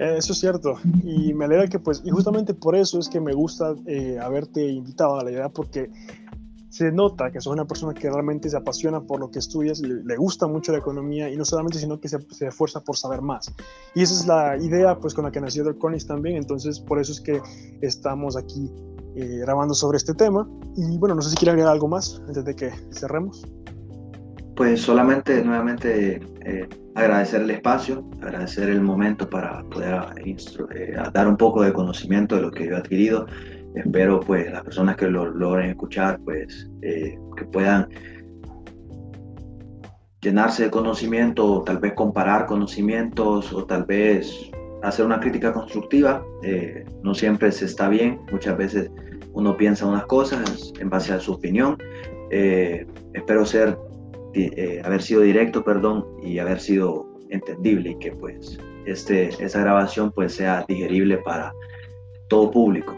Eso 0.00 0.32
es 0.32 0.38
cierto, 0.38 0.76
y 1.04 1.34
me 1.34 1.44
alegra 1.44 1.66
que 1.66 1.78
pues, 1.78 2.00
y 2.04 2.10
justamente 2.10 2.54
por 2.54 2.74
eso 2.74 2.98
es 2.98 3.08
que 3.08 3.20
me 3.20 3.34
gusta 3.34 3.74
eh, 3.86 4.18
haberte 4.18 4.66
invitado 4.66 5.20
a 5.20 5.24
la 5.24 5.30
idea, 5.30 5.48
porque 5.50 5.90
se 6.70 6.90
nota 6.90 7.30
que 7.30 7.40
sos 7.40 7.52
una 7.52 7.66
persona 7.66 7.92
que 7.92 8.08
realmente 8.08 8.48
se 8.48 8.56
apasiona 8.56 9.00
por 9.02 9.20
lo 9.20 9.30
que 9.30 9.40
estudias, 9.40 9.80
le, 9.80 10.16
gusta 10.16 10.46
mucho 10.46 10.72
la 10.72 10.78
economía 10.78 11.28
y 11.28 11.36
no 11.36 11.44
solamente, 11.44 11.78
sino 11.78 12.00
que 12.00 12.08
se, 12.08 12.18
esfuerza 12.40 12.80
por 12.80 12.96
saber 12.96 13.20
más. 13.20 13.52
Y 13.94 14.02
esa 14.02 14.14
es 14.14 14.26
la 14.26 14.56
idea 14.56 14.98
pues 14.98 15.12
con 15.12 15.24
la 15.24 15.32
que 15.32 15.40
nació 15.40 15.78
Conis 15.78 16.06
también, 16.06 16.36
entonces 16.36 16.80
por 16.80 17.00
eso 17.00 17.12
es 17.12 17.20
que 17.20 17.42
estamos 17.82 18.36
aquí 18.36 18.70
eh, 19.16 19.38
grabando 19.40 19.74
sobre 19.74 19.98
este 19.98 20.14
tema. 20.14 20.48
Y 20.76 20.96
bueno, 20.96 21.16
no 21.16 21.22
sé 21.22 21.30
si 21.30 21.36
quieren 21.36 21.54
agregar 21.54 21.72
algo 21.72 21.88
más 21.88 22.22
antes 22.26 22.44
de 22.44 22.54
que 22.54 22.70
cerremos. 22.92 23.44
Pues 24.60 24.82
solamente 24.82 25.42
nuevamente 25.42 26.20
eh, 26.44 26.68
agradecer 26.94 27.40
el 27.40 27.50
espacio, 27.50 28.06
agradecer 28.20 28.68
el 28.68 28.82
momento 28.82 29.26
para 29.26 29.62
poder 29.62 30.02
eh, 30.74 30.96
dar 31.14 31.28
un 31.28 31.38
poco 31.38 31.62
de 31.62 31.72
conocimiento 31.72 32.36
de 32.36 32.42
lo 32.42 32.50
que 32.50 32.66
yo 32.66 32.72
he 32.72 32.76
adquirido. 32.76 33.24
Espero 33.74 34.20
pues 34.20 34.52
las 34.52 34.62
personas 34.62 34.96
que 34.96 35.08
lo 35.08 35.24
logren 35.30 35.70
escuchar 35.70 36.20
pues 36.26 36.70
eh, 36.82 37.18
que 37.38 37.46
puedan 37.46 37.88
llenarse 40.20 40.64
de 40.64 40.70
conocimiento, 40.70 41.62
tal 41.64 41.78
vez 41.78 41.94
comparar 41.94 42.44
conocimientos 42.44 43.54
o 43.54 43.64
tal 43.64 43.84
vez 43.84 44.30
hacer 44.82 45.06
una 45.06 45.20
crítica 45.20 45.54
constructiva. 45.54 46.22
no 47.02 47.14
siempre 47.14 47.50
se 47.50 47.64
está 47.64 47.88
bien, 47.88 48.20
muchas 48.30 48.58
veces 48.58 48.90
uno 49.32 49.56
piensa 49.56 49.86
unas 49.86 50.04
cosas 50.04 50.74
en 50.78 50.90
base 50.90 51.14
a 51.14 51.18
su 51.18 51.32
opinión. 51.32 51.78
espero 52.30 53.46
ser 53.46 53.78
eh, 54.34 54.80
haber 54.84 55.02
sido 55.02 55.22
directo, 55.22 55.64
perdón, 55.64 56.06
y 56.22 56.38
haber 56.38 56.60
sido 56.60 57.06
entendible 57.30 57.90
y 57.90 57.98
que 57.98 58.12
pues 58.12 58.58
este, 58.86 59.28
esa 59.42 59.60
grabación 59.60 60.12
pues 60.12 60.34
sea 60.34 60.64
digerible 60.68 61.18
para 61.18 61.52
todo 62.28 62.50
público. 62.50 62.96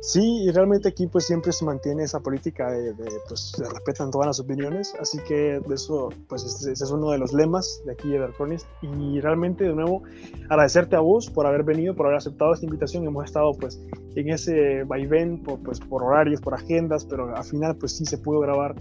Sí, 0.00 0.44
y 0.44 0.50
realmente 0.50 0.88
aquí 0.88 1.06
pues 1.06 1.26
siempre 1.26 1.52
se 1.52 1.62
mantiene 1.62 2.04
esa 2.04 2.20
política 2.20 2.70
de, 2.70 2.94
pues 3.28 3.52
se 3.54 3.68
respetan 3.68 4.10
todas 4.10 4.28
las 4.28 4.40
opiniones, 4.40 4.94
así 4.98 5.18
que 5.28 5.60
de 5.60 5.74
eso 5.74 6.08
pues 6.26 6.42
ese, 6.42 6.72
es 6.72 6.90
uno 6.90 7.10
de 7.10 7.18
los 7.18 7.34
lemas 7.34 7.82
de 7.84 7.92
aquí 7.92 8.08
de 8.08 8.18
Darkonist 8.18 8.66
y 8.80 9.20
realmente 9.20 9.64
de 9.64 9.74
nuevo 9.74 10.02
agradecerte 10.48 10.96
a 10.96 11.00
vos 11.00 11.28
por 11.28 11.46
haber 11.46 11.64
venido, 11.64 11.94
por 11.94 12.06
haber 12.06 12.16
aceptado 12.16 12.54
esta 12.54 12.64
invitación, 12.64 13.06
hemos 13.06 13.26
estado 13.26 13.52
pues 13.52 13.78
en 14.14 14.30
ese 14.30 14.84
vaivén 14.84 15.42
por, 15.42 15.62
pues, 15.62 15.78
por 15.78 16.02
horarios, 16.02 16.40
por 16.40 16.54
agendas, 16.54 17.04
pero 17.04 17.36
al 17.36 17.44
final 17.44 17.76
pues 17.76 17.94
sí 17.94 18.06
se 18.06 18.16
pudo 18.16 18.40
grabar 18.40 18.74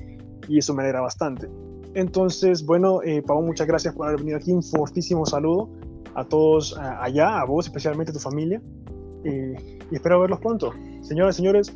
y 0.47 0.59
eso 0.59 0.73
me 0.73 0.83
alegra 0.83 1.01
bastante. 1.01 1.49
Entonces, 1.95 2.65
bueno, 2.65 3.01
eh, 3.03 3.21
Pablo, 3.21 3.45
muchas 3.45 3.67
gracias 3.67 3.93
por 3.93 4.07
haber 4.07 4.19
venido 4.19 4.37
aquí, 4.37 4.53
un 4.53 4.63
fortísimo 4.63 5.25
saludo 5.25 5.69
a 6.15 6.23
todos 6.23 6.77
allá, 6.77 7.41
a 7.41 7.45
vos 7.45 7.65
especialmente 7.65 8.11
a 8.11 8.13
tu 8.13 8.19
familia 8.19 8.61
y 9.23 9.95
espero 9.95 10.19
verlos 10.19 10.39
pronto. 10.39 10.73
Señoras 11.01 11.35
y 11.35 11.37
señores, 11.37 11.73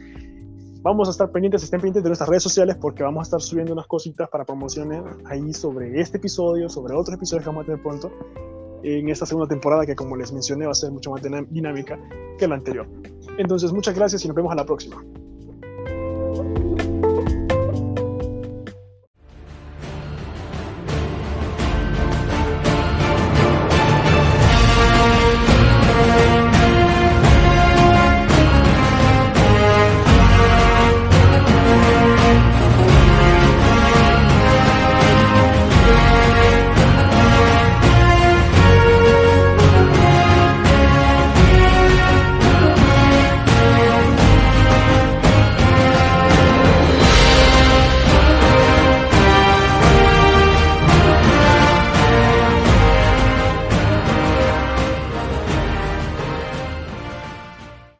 vamos 0.82 1.08
a 1.08 1.12
estar 1.12 1.32
pendientes, 1.32 1.64
estén 1.64 1.80
pendientes 1.80 2.04
de 2.04 2.10
nuestras 2.10 2.30
redes 2.30 2.44
sociales 2.44 2.78
porque 2.80 3.04
vamos 3.04 3.22
a 3.22 3.24
estar 3.24 3.42
subiendo 3.42 3.74
unas 3.74 3.88
cositas 3.88 4.30
para 4.30 4.46
promocionar 4.46 5.18
ahí 5.26 5.54
sobre 5.54 6.00
este 6.00 6.18
episodio, 6.18 6.70
sobre 6.70 6.94
otros 6.94 7.16
episodios 7.16 7.44
que 7.44 7.50
vamos 7.50 7.64
a 7.64 7.66
tener 7.66 7.82
pronto 7.82 8.12
en 8.84 9.08
esta 9.10 9.26
segunda 9.26 9.48
temporada 9.48 9.86
que 9.86 9.96
como 9.96 10.16
les 10.18 10.32
mencioné 10.34 10.66
va 10.66 10.72
a 10.72 10.76
ser 10.76 10.92
mucho 10.92 11.12
más 11.12 11.22
dinámica 11.50 11.98
que 12.38 12.48
la 12.48 12.56
anterior. 12.56 12.88
Entonces, 13.38 13.72
muchas 13.72 13.96
gracias 13.96 14.24
y 14.26 14.28
nos 14.28 14.36
vemos 14.36 14.52
a 14.52 14.56
la 14.56 14.66
próxima. 14.66 15.04